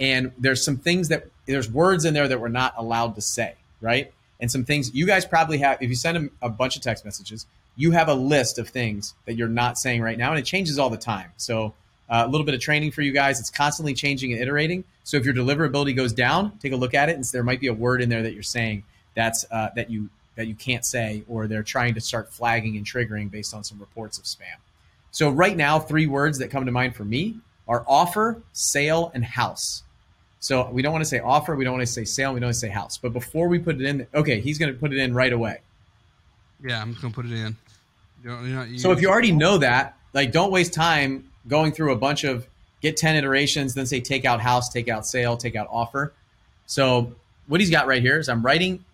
[0.00, 3.54] and there's some things that there's words in there that we're not allowed to say,
[3.80, 4.12] right?
[4.40, 5.78] And some things you guys probably have.
[5.80, 7.46] If you send them a bunch of text messages,
[7.76, 10.78] you have a list of things that you're not saying right now, and it changes
[10.78, 11.32] all the time.
[11.36, 11.74] So
[12.08, 13.40] uh, a little bit of training for you guys.
[13.40, 14.84] It's constantly changing and iterating.
[15.04, 17.68] So if your deliverability goes down, take a look at it, and there might be
[17.68, 18.84] a word in there that you're saying
[19.14, 22.84] that's uh, that you that you can't say, or they're trying to start flagging and
[22.84, 24.58] triggering based on some reports of spam.
[25.10, 27.36] So right now, three words that come to mind for me
[27.68, 29.82] are offer, sale, and house.
[30.40, 32.48] So we don't want to say offer, we don't want to say sale, we don't
[32.48, 32.98] want to say house.
[32.98, 35.60] But before we put it in, okay, he's going to put it in right away.
[36.62, 37.56] Yeah, I'm just going to put it in.
[38.22, 41.96] You're you're so if you already know that, like, don't waste time going through a
[41.96, 42.46] bunch of
[42.82, 46.12] get 10 iterations, then say take out house, take out sale, take out offer.
[46.66, 47.14] So
[47.46, 48.84] what he's got right here is I'm writing,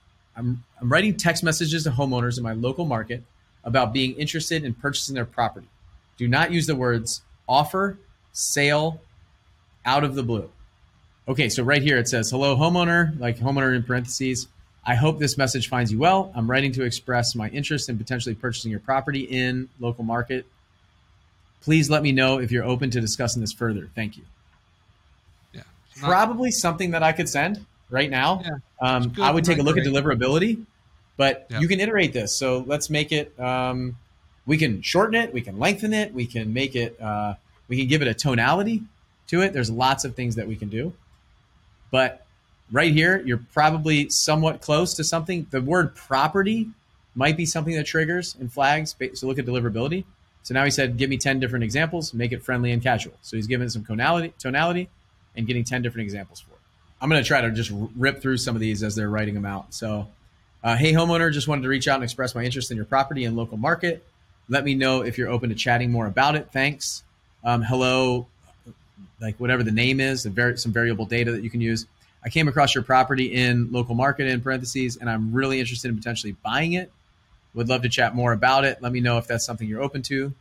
[0.41, 3.23] I'm, I'm writing text messages to homeowners in my local market
[3.63, 5.69] about being interested in purchasing their property.
[6.17, 7.99] Do not use the words offer,
[8.33, 9.01] sale,
[9.85, 10.51] out of the blue.
[11.29, 14.49] Okay, so right here it says, hello, homeowner, like homeowner in parentheses.
[14.85, 16.33] I hope this message finds you well.
[16.35, 20.47] I'm writing to express my interest in potentially purchasing your property in local market.
[21.61, 23.91] Please let me know if you're open to discussing this further.
[23.95, 24.23] Thank you.
[25.53, 25.63] Yeah.
[25.99, 28.43] Probably something that I could send right now.
[28.45, 29.87] Yeah, um, I would take a look great.
[29.87, 30.65] at deliverability,
[31.17, 31.61] but yeah.
[31.61, 32.37] you can iterate this.
[32.37, 33.39] So let's make it.
[33.39, 33.97] Um,
[34.47, 35.33] we can shorten it.
[35.33, 36.13] We can lengthen it.
[36.15, 37.01] We can make it.
[37.01, 37.35] Uh,
[37.69, 38.83] we can give it a tonality
[39.29, 39.53] to it.
[39.53, 40.93] There's lots of things that we can do,
[41.91, 42.27] but
[42.73, 45.47] right here, you're probably somewhat close to something.
[45.51, 46.69] The word property
[47.15, 48.95] might be something that triggers and flags.
[49.15, 50.05] So look at deliverability.
[50.43, 53.13] So now he said, give me 10 different examples, make it friendly and casual.
[53.23, 54.89] So he's giving some tonality, tonality
[55.37, 56.50] and getting 10 different examples for.
[57.01, 59.47] I'm going to try to just rip through some of these as they're writing them
[59.47, 59.73] out.
[59.73, 60.09] So,
[60.63, 63.25] uh, hey, homeowner, just wanted to reach out and express my interest in your property
[63.25, 64.05] and local market.
[64.49, 66.51] Let me know if you're open to chatting more about it.
[66.53, 67.03] Thanks.
[67.43, 68.27] Um, hello,
[69.21, 71.87] like whatever the name is, some variable data that you can use.
[72.23, 75.97] I came across your property in local market in parentheses, and I'm really interested in
[75.97, 76.93] potentially buying it.
[77.55, 78.83] Would love to chat more about it.
[78.83, 80.35] Let me know if that's something you're open to.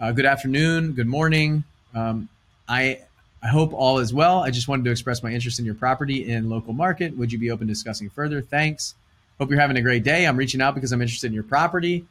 [0.00, 0.92] Uh, good afternoon.
[0.92, 1.64] Good morning.
[1.94, 2.28] Um,
[2.68, 3.00] I
[3.42, 4.42] I hope all is well.
[4.42, 7.16] I just wanted to express my interest in your property in local market.
[7.16, 8.40] Would you be open to discussing further?
[8.40, 8.94] Thanks.
[9.38, 10.26] Hope you're having a great day.
[10.26, 12.06] I'm reaching out because I'm interested in your property.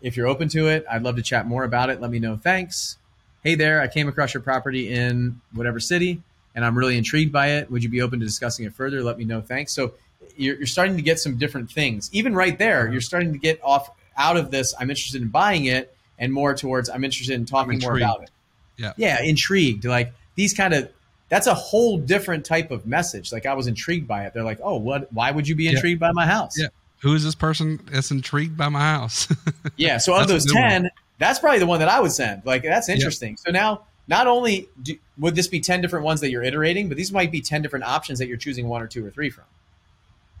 [0.00, 2.00] If you're open to it, I'd love to chat more about it.
[2.00, 2.36] Let me know.
[2.36, 2.96] Thanks.
[3.42, 3.80] Hey there.
[3.80, 6.22] I came across your property in whatever city
[6.56, 7.70] and I'm really intrigued by it.
[7.70, 9.02] Would you be open to discussing it further?
[9.02, 9.42] Let me know.
[9.42, 9.74] Thanks.
[9.74, 9.92] So
[10.36, 12.08] you're, you're starting to get some different things.
[12.12, 14.74] Even right there, you're starting to get off out of this.
[14.80, 18.30] I'm interested in buying it, and more towards I'm interested in talking more about it.
[18.78, 18.94] Yeah.
[18.96, 19.22] Yeah.
[19.22, 19.84] Intrigued.
[19.84, 20.90] Like these kind of.
[21.28, 23.32] That's a whole different type of message.
[23.32, 24.32] Like I was intrigued by it.
[24.32, 25.12] They're like, "Oh, what?
[25.12, 26.08] Why would you be intrigued yeah.
[26.08, 26.68] by my house?" Yeah.
[27.00, 29.28] Who is this person that's intrigued by my house?
[29.76, 29.98] yeah.
[29.98, 30.90] So of those ten, one.
[31.18, 32.42] that's probably the one that I would send.
[32.44, 33.30] Like that's interesting.
[33.30, 33.38] Yep.
[33.40, 36.96] So now, not only do, would this be ten different ones that you're iterating, but
[36.96, 39.44] these might be ten different options that you're choosing one or two or three from.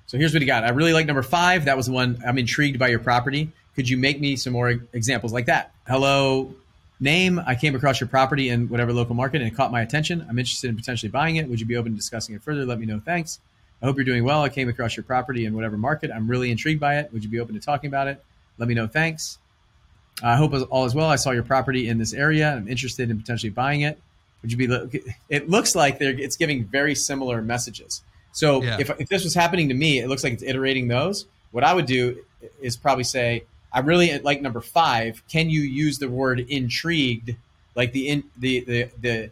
[0.06, 0.62] So here's what he got.
[0.64, 1.64] I really like number five.
[1.64, 3.50] That was the one I'm intrigued by your property.
[3.74, 5.72] Could you make me some more examples like that?
[5.86, 6.54] Hello,
[7.00, 7.40] name.
[7.46, 10.24] I came across your property in whatever local market and it caught my attention.
[10.28, 11.48] I'm interested in potentially buying it.
[11.48, 12.64] Would you be open to discussing it further?
[12.64, 13.00] Let me know.
[13.04, 13.40] Thanks.
[13.82, 14.42] I hope you're doing well.
[14.42, 16.10] I came across your property in whatever market.
[16.10, 17.12] I'm really intrigued by it.
[17.12, 18.24] Would you be open to talking about it?
[18.58, 18.86] Let me know.
[18.86, 19.38] Thanks.
[20.22, 21.10] I hope all is well.
[21.10, 22.54] I saw your property in this area.
[22.54, 24.00] I'm interested in potentially buying it.
[24.40, 25.10] Would you be?
[25.28, 28.02] It looks like they're, it's giving very similar messages.
[28.32, 28.78] So yeah.
[28.80, 31.26] if, if this was happening to me, it looks like it's iterating those.
[31.50, 32.22] What I would do
[32.60, 33.44] is probably say,
[33.76, 35.22] I really like number five.
[35.28, 37.36] Can you use the word intrigued,
[37.74, 39.30] like the in the the the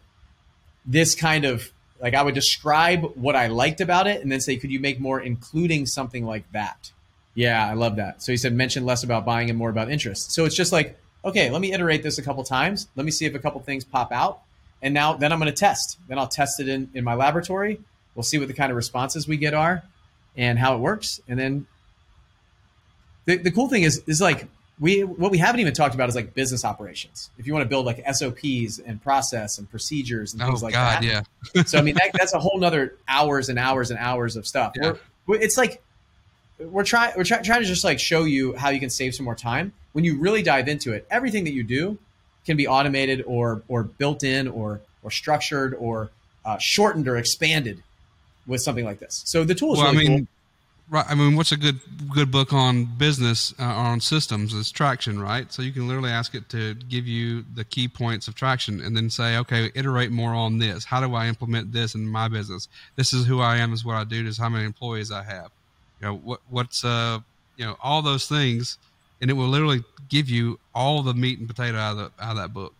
[0.85, 4.57] this kind of like I would describe what I liked about it, and then say,
[4.57, 6.91] could you make more, including something like that?
[7.33, 8.21] Yeah, I love that.
[8.21, 10.31] So he said, mention less about buying and more about interest.
[10.31, 12.87] So it's just like, okay, let me iterate this a couple times.
[12.95, 14.41] Let me see if a couple things pop out,
[14.81, 15.97] and now then I'm going to test.
[16.07, 17.79] Then I'll test it in in my laboratory
[18.15, 19.83] We'll see what the kind of responses we get are
[20.35, 21.19] and how it works.
[21.27, 21.67] And then
[23.25, 24.47] the, the cool thing is is like
[24.79, 27.29] we what we haven't even talked about is like business operations.
[27.37, 30.73] If you want to build like SOPs and process and procedures and things oh, like
[30.73, 31.25] God, that.
[31.55, 31.63] Yeah.
[31.65, 34.73] so I mean that, that's a whole nother hours and hours and hours of stuff.
[34.75, 34.93] Yeah.
[35.27, 35.81] We're, it's like
[36.59, 39.23] we're trying we're try, trying to just like show you how you can save some
[39.23, 39.73] more time.
[39.93, 41.97] When you really dive into it, everything that you do
[42.45, 46.11] can be automated or or built in or or structured or
[46.43, 47.81] uh, shortened or expanded
[48.45, 49.23] with something like this.
[49.25, 50.27] So the tool is well, really I mean, cool.
[50.87, 51.05] Right.
[51.09, 51.79] I mean, what's a good
[52.13, 55.51] good book on business uh, on systems is Traction, right?
[55.51, 58.95] So you can literally ask it to give you the key points of Traction, and
[58.95, 60.85] then say, okay, iterate more on this.
[60.85, 62.67] How do I implement this in my business?
[62.97, 63.73] This is who I am.
[63.73, 64.23] Is what I do.
[64.23, 65.49] This is how many employees I have.
[66.01, 67.19] You know what what's uh
[67.57, 68.77] you know all those things,
[69.21, 72.31] and it will literally give you all the meat and potato out of the, out
[72.31, 72.75] of that book.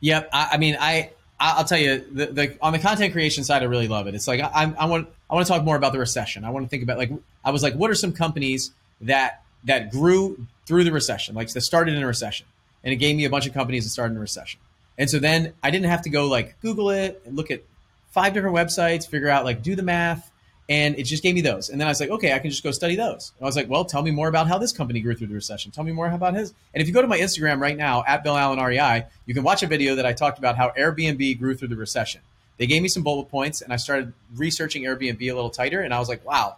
[0.00, 0.30] Yep.
[0.32, 1.10] I, I mean, I
[1.40, 4.14] I'll tell you, the, the, on the content creation side, I really love it.
[4.14, 6.44] It's like I, I want I want to talk more about the recession.
[6.44, 7.10] I want to think about like
[7.44, 8.72] I was like, what are some companies
[9.02, 12.46] that that grew through the recession, like that started in a recession,
[12.82, 14.60] and it gave me a bunch of companies that started in a recession.
[14.98, 17.62] And so then I didn't have to go like Google it and look at
[18.10, 20.30] five different websites, figure out like do the math,
[20.68, 21.70] and it just gave me those.
[21.70, 23.32] And then I was like, okay, I can just go study those.
[23.38, 25.34] And I was like, well, tell me more about how this company grew through the
[25.34, 25.70] recession.
[25.70, 26.52] Tell me more about his.
[26.74, 29.44] And if you go to my Instagram right now at Bill Allen REI, you can
[29.44, 32.20] watch a video that I talked about how Airbnb grew through the recession.
[32.58, 35.80] They gave me some bullet points, and I started researching Airbnb a little tighter.
[35.80, 36.56] And I was like, wow,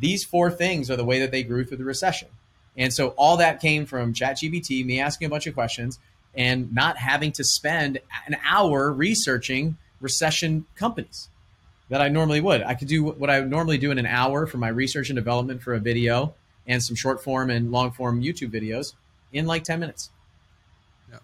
[0.00, 2.28] these four things are the way that they grew through the recession.
[2.76, 5.98] And so all that came from ChatGPT, me asking a bunch of questions,
[6.34, 11.28] and not having to spend an hour researching recession companies
[11.88, 12.62] that I normally would.
[12.62, 15.16] I could do what I would normally do in an hour for my research and
[15.16, 16.34] development for a video
[16.66, 18.94] and some short form and long form YouTube videos
[19.32, 20.10] in like 10 minutes.
[21.10, 21.18] Yeah.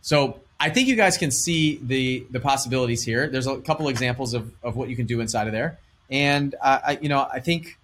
[0.00, 3.28] So I think you guys can see the the possibilities here.
[3.28, 5.78] There's a couple examples of, of what you can do inside of there.
[6.08, 7.78] And uh, I, you know, I think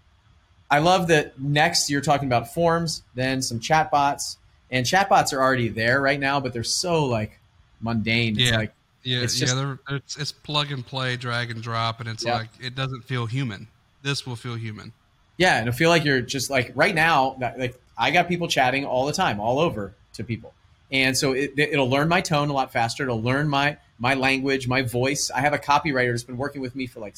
[0.71, 4.37] I love that next you're talking about forms, then some chatbots,
[4.71, 7.41] and chatbots are already there right now, but they're so like
[7.81, 8.39] mundane.
[8.39, 8.57] It's yeah.
[8.57, 12.25] like yeah, it's just, yeah, it's, it's plug and play, drag and drop, and it's
[12.25, 12.37] yeah.
[12.37, 13.69] like it doesn't feel human.
[14.03, 14.93] This will feel human.
[15.37, 17.37] Yeah, and I feel like you're just like right now.
[17.41, 20.53] Like I got people chatting all the time, all over to people,
[20.91, 23.05] and so it, it'll learn my tone a lot faster.
[23.05, 25.31] It'll learn my my language, my voice.
[25.35, 27.15] I have a copywriter that's been working with me for like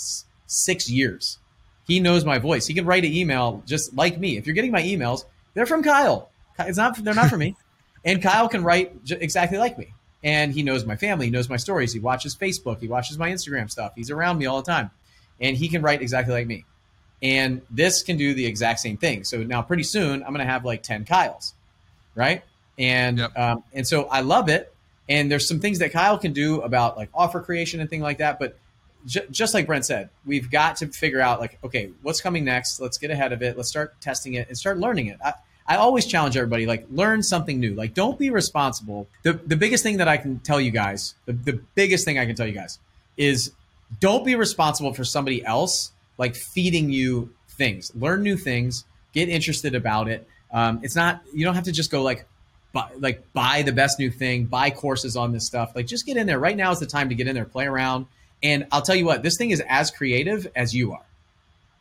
[0.47, 1.39] six years.
[1.87, 2.67] He knows my voice.
[2.67, 4.37] He can write an email just like me.
[4.37, 5.25] If you're getting my emails,
[5.55, 6.31] they're from Kyle.
[6.59, 7.03] It's not.
[7.03, 7.57] They're not for me.
[8.03, 9.93] And Kyle can write exactly like me
[10.23, 13.31] and he knows my family, he knows my stories, he watches Facebook, he watches my
[13.31, 14.91] Instagram stuff, he's around me all the time,
[15.41, 16.65] and he can write exactly like me.
[17.23, 19.25] And this can do the exact same thing.
[19.25, 21.55] So now, pretty soon, I'm going to have like ten Kyles,
[22.15, 22.43] right?
[22.79, 23.39] And yep.
[23.39, 24.73] um, and so I love it.
[25.09, 28.19] And there's some things that Kyle can do about like offer creation and thing like
[28.19, 28.39] that.
[28.39, 28.57] But
[29.05, 32.81] j- just like Brent said, we've got to figure out like, okay, what's coming next?
[32.81, 33.57] Let's get ahead of it.
[33.57, 35.19] Let's start testing it and start learning it.
[35.23, 35.35] I,
[35.71, 37.75] I always challenge everybody like learn something new.
[37.75, 39.07] Like don't be responsible.
[39.23, 42.27] The the biggest thing that I can tell you guys, the, the biggest thing I
[42.27, 42.81] can tell you guys
[43.17, 43.53] is
[44.01, 47.93] don't be responsible for somebody else like feeding you things.
[47.95, 50.27] Learn new things, get interested about it.
[50.51, 52.27] Um, it's not you don't have to just go like
[52.73, 55.71] buy, like buy the best new thing, buy courses on this stuff.
[55.77, 56.41] Like just get in there.
[56.41, 58.07] Right now is the time to get in there, play around
[58.43, 61.05] And I'll tell you what, this thing is as creative as you are.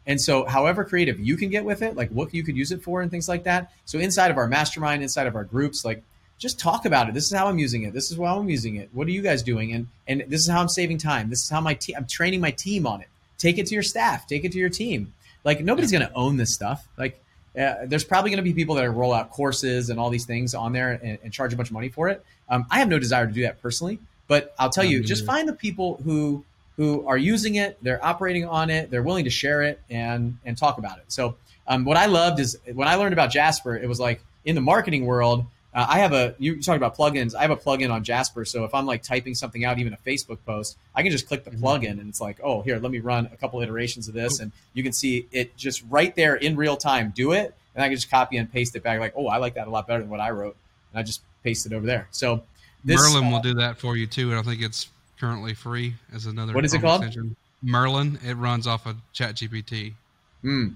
[0.09, 2.81] And so, however creative you can get with it, like what you could use it
[2.81, 3.71] for and things like that.
[3.85, 6.03] So, inside of our mastermind, inside of our groups, like
[6.39, 7.13] just talk about it.
[7.13, 7.93] This is how I'm using it.
[7.93, 8.89] This is how I'm using it.
[8.91, 9.71] What are you guys doing?
[9.71, 11.29] And and this is how I'm saving time.
[11.29, 11.95] This is how my team.
[11.95, 13.07] I'm training my team on it.
[13.37, 14.25] Take it to your staff.
[14.25, 15.13] Take it to your team.
[15.43, 16.87] Like nobody's going to own this stuff.
[16.97, 17.21] Like
[17.55, 20.25] uh, there's probably going to be people that are roll out courses and all these
[20.25, 22.25] things on there and, and charge a bunch of money for it.
[22.49, 25.47] Um, I have no desire to do that personally, but I'll tell you, just find
[25.47, 26.43] the people who
[26.79, 30.57] who are using it, they're operating on it, they're willing to share it and and
[30.57, 31.03] talk about it.
[31.09, 31.35] So
[31.67, 34.61] um, what I loved is when I learned about Jasper, it was like in the
[34.61, 37.35] marketing world uh, I have a you talking about plugins.
[37.35, 39.97] I have a plugin on Jasper, so if I'm like typing something out, even a
[39.97, 41.63] Facebook post, I can just click the mm-hmm.
[41.63, 44.51] plugin, and it's like, oh, here, let me run a couple iterations of this, and
[44.73, 47.13] you can see it just right there in real time.
[47.15, 48.99] Do it, and I can just copy and paste it back.
[48.99, 50.57] Like, oh, I like that a lot better than what I wrote,
[50.91, 52.07] and I just paste it over there.
[52.09, 52.41] So
[52.83, 54.87] this, Merlin uh, will do that for you too, and I think it's
[55.19, 56.53] currently free as another.
[56.53, 57.03] What is it called?
[57.03, 57.35] Extension.
[57.61, 58.19] Merlin.
[58.25, 59.93] It runs off of ChatGPT.
[60.41, 60.69] Hmm.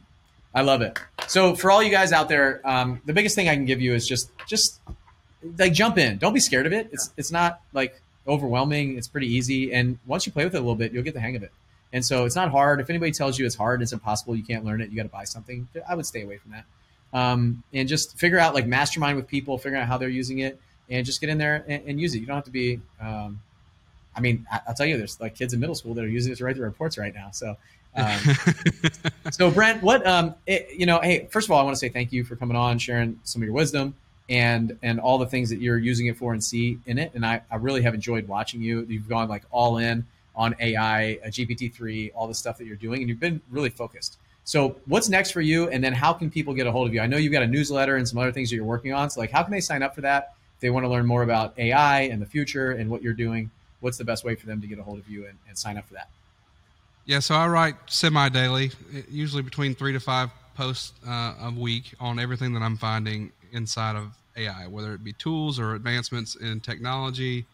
[0.54, 1.00] I love it.
[1.28, 3.94] So for all you guys out there, um, the biggest thing I can give you
[3.94, 4.80] is just just
[5.58, 6.18] like jump in.
[6.18, 6.90] Don't be scared of it.
[6.92, 8.98] It's it's not like overwhelming.
[8.98, 11.20] It's pretty easy, and once you play with it a little bit, you'll get the
[11.20, 11.52] hang of it.
[11.92, 12.80] And so it's not hard.
[12.82, 15.10] If anybody tells you it's hard, it's impossible, you can't learn it, you got to
[15.10, 15.68] buy something.
[15.88, 16.66] I would stay away from that.
[17.14, 20.60] Um, and just figure out like mastermind with people, figure out how they're using it,
[20.90, 22.20] and just get in there and, and use it.
[22.20, 22.82] You don't have to be.
[23.00, 23.42] Um,
[24.16, 26.32] I mean, I, will tell you, there's like kids in middle school that are using
[26.32, 27.32] it to write their reports right now.
[27.32, 27.58] So
[27.96, 28.20] um,
[29.32, 31.90] so Brent, what um, it, you know, hey, first of all, I want to say
[31.90, 33.96] thank you for coming on, sharing some of your wisdom
[34.30, 37.12] and and all the things that you're using it for and see in it.
[37.14, 38.86] And I, I really have enjoyed watching you.
[38.90, 40.06] You've gone like all in
[40.36, 44.18] on AI, GPT three, all the stuff that you're doing, and you've been really focused.
[44.46, 45.70] So what's next for you?
[45.70, 47.00] And then how can people get a hold of you?
[47.00, 49.10] I know you've got a newsletter and some other things that you're working on.
[49.10, 50.34] So like, how can they sign up for that?
[50.56, 53.52] If they want to learn more about AI and the future and what you're doing,
[53.84, 55.78] what's the best way for them to get a hold of you and, and sign
[55.78, 56.10] up for that?
[57.06, 58.72] Yeah, so I write semi daily,
[59.10, 63.98] usually between three to five posts uh, a week on everything that I'm finding inside
[63.98, 67.46] of AI, whether it be tools or advancements in technology,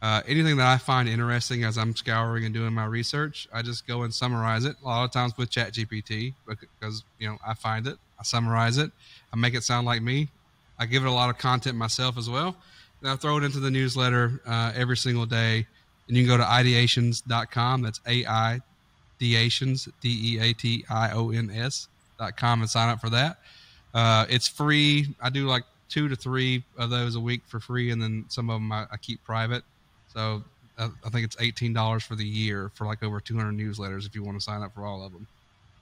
[0.00, 3.86] uh, anything that I find interesting as I'm scouring and doing my research, I just
[3.86, 4.76] go and summarize it.
[4.82, 8.90] A lot of times with ChatGPT because you know I find it, I summarize it,
[9.32, 10.28] I make it sound like me.
[10.78, 12.56] I give it a lot of content myself as well.
[13.02, 15.66] Then I throw it into the newsletter uh, every single day,
[16.08, 17.82] and you can go to aideations.com.
[17.82, 18.60] That's A I
[19.18, 21.88] deations, D E A T I O N S
[22.18, 23.38] dot com and sign up for that.
[23.92, 25.14] Uh, it's free.
[25.20, 28.48] I do like two to three of those a week for free, and then some
[28.48, 29.64] of them I, I keep private.
[30.14, 30.42] So
[30.78, 34.06] I, I, think it's eighteen dollars for the year for like over two hundred newsletters
[34.06, 35.26] if you want to sign up for all of them.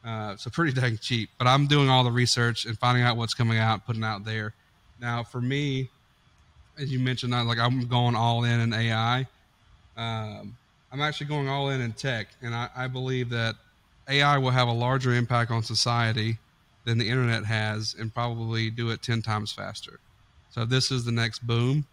[0.05, 1.29] Uh, so pretty dang cheap.
[1.39, 4.55] But I'm doing all the research and finding out what's coming out, putting out there.
[5.01, 5.91] Now for me,
[6.81, 9.27] as you mentioned, I, like I'm going all in in AI.
[9.97, 10.57] Um,
[10.93, 13.55] I'm actually going all in in tech, and I, I believe that
[14.09, 16.39] AI will have a larger impact on society
[16.85, 20.01] than the internet has, and probably do it ten times faster.
[20.51, 21.87] So this is the next boom.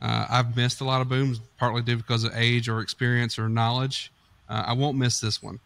[0.00, 3.48] Uh, I've missed a lot of booms, partly due because of age or experience or
[3.48, 4.10] knowledge.
[4.48, 5.60] Uh, I won't miss this one,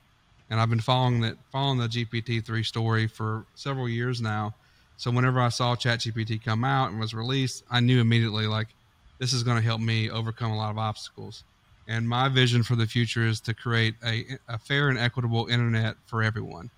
[0.51, 4.55] and I've been following that following the GPT three story for several years now.
[4.97, 8.68] So whenever I saw ChatGPT come out and was released, I knew immediately like
[9.18, 11.44] this is going to help me overcome a lot of obstacles.
[11.88, 15.97] And my vision for the future is to create a, a fair and equitable internet
[16.07, 16.70] for everyone.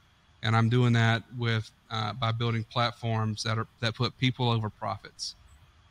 [0.43, 4.69] And I'm doing that with uh, by building platforms that are that put people over
[4.69, 5.35] profits.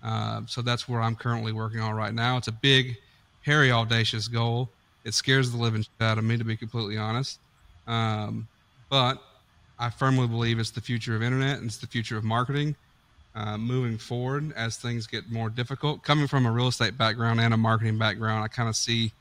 [0.03, 2.37] Uh, so that's where I'm currently working on right now.
[2.37, 2.97] It's a big,
[3.41, 4.69] hairy, audacious goal.
[5.03, 7.39] It scares the living shit out of me, to be completely honest.
[7.87, 8.47] Um,
[8.89, 9.21] but
[9.79, 12.75] I firmly believe it's the future of internet and it's the future of marketing
[13.37, 16.03] uh, moving forward as things get more difficult.
[16.03, 19.11] Coming from a real estate background and a marketing background, I kind of see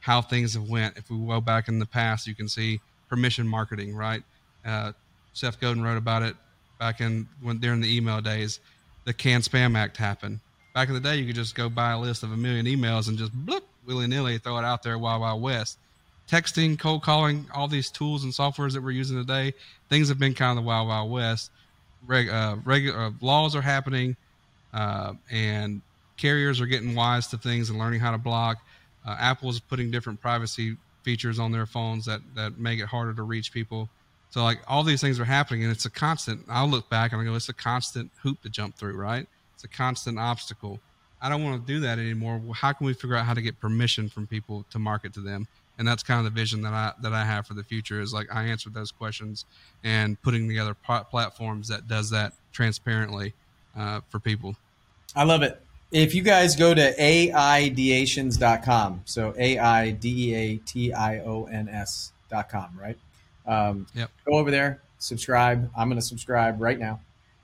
[0.00, 0.98] how things have went.
[0.98, 4.22] If we go back in the past, you can see permission marketing, right?
[4.64, 4.92] Uh,
[5.32, 6.36] Seth Godin wrote about it
[6.78, 8.60] back in when during the email days.
[9.04, 10.40] The CAN-SPAM Act happened.
[10.74, 13.08] Back in the day, you could just go buy a list of a million emails
[13.08, 15.78] and just bloop, willy nilly throw it out there wild, wild west.
[16.28, 19.52] Texting, cold calling, all these tools and softwares that we're using today,
[19.88, 21.50] things have been kind of the wild, wild west
[22.06, 24.16] reg, uh, uh, laws are happening,
[24.72, 25.80] uh, and
[26.16, 28.58] carriers are getting wise to things and learning how to block.
[29.06, 33.12] Uh, Apple is putting different privacy features on their phones that that make it harder
[33.12, 33.88] to reach people.
[34.30, 36.44] So like all these things are happening, and it's a constant.
[36.48, 39.26] I'll look back and I go, it's a constant hoop to jump through, right?
[39.54, 40.80] It's a constant obstacle.
[41.20, 42.40] I don't want to do that anymore.
[42.54, 45.46] How can we figure out how to get permission from people to market to them?
[45.78, 48.12] And that's kind of the vision that I that I have for the future is
[48.12, 49.44] like I answer those questions
[49.82, 53.34] and putting together platforms that does that transparently
[53.76, 54.56] uh, for people.
[55.14, 55.60] I love it.
[55.90, 61.44] if you guys go to aideations.com, so A I D E A T I O
[61.44, 62.98] N S.com, right?
[63.46, 64.10] Um, yep.
[64.26, 65.70] Go over there, subscribe.
[65.76, 67.00] I'm going to subscribe right now.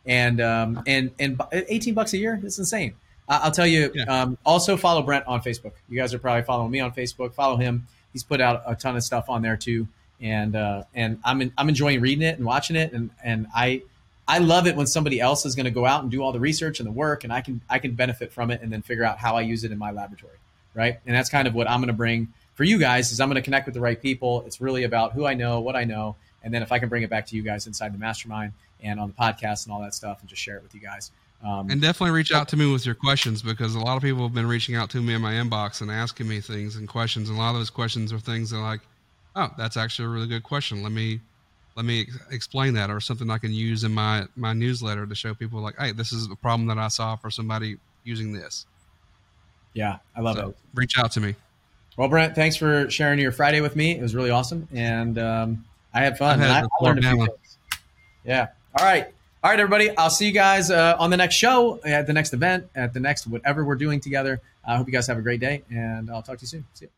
[0.06, 2.94] And, um, and, and 18 bucks a year, it's insane.
[3.28, 4.04] I'll tell you, yeah.
[4.04, 5.72] um, also follow Brent on Facebook.
[5.90, 7.34] You guys are probably following me on Facebook.
[7.34, 7.86] Follow him.
[8.12, 9.88] He's put out a ton of stuff on there too.
[10.20, 12.92] And, uh, and I'm, in, I'm enjoying reading it and watching it.
[12.92, 13.82] And, and I,
[14.28, 16.40] I love it when somebody else is going to go out and do all the
[16.40, 19.02] research and the work, and I can I can benefit from it and then figure
[19.02, 20.36] out how I use it in my laboratory,
[20.74, 21.00] right?
[21.06, 23.36] And that's kind of what I'm going to bring for you guys is I'm going
[23.36, 24.42] to connect with the right people.
[24.44, 27.02] It's really about who I know, what I know, and then if I can bring
[27.04, 28.52] it back to you guys inside the mastermind
[28.82, 31.10] and on the podcast and all that stuff, and just share it with you guys.
[31.44, 34.24] Um, and definitely reach out to me with your questions because a lot of people
[34.24, 37.28] have been reaching out to me in my inbox and asking me things and questions.
[37.28, 38.80] And a lot of those questions are things that are like,
[39.36, 40.82] oh, that's actually a really good question.
[40.82, 41.20] Let me
[41.76, 45.14] let me ex- explain that or something I can use in my my newsletter to
[45.14, 48.66] show people like, hey, this is a problem that I saw for somebody using this.
[49.74, 50.56] Yeah, I love so, it.
[50.74, 51.36] Reach out to me.
[51.96, 53.92] Well, Brent, thanks for sharing your Friday with me.
[53.92, 55.64] It was really awesome, and um,
[55.94, 56.40] I had fun.
[56.40, 57.58] Had I, I learned a few things.
[58.24, 58.48] Yeah.
[58.76, 59.08] All right.
[59.40, 59.96] All right, everybody.
[59.96, 62.98] I'll see you guys uh, on the next show, at the next event, at the
[62.98, 64.40] next whatever we're doing together.
[64.66, 66.66] I hope you guys have a great day, and I'll talk to you soon.
[66.74, 66.97] See you.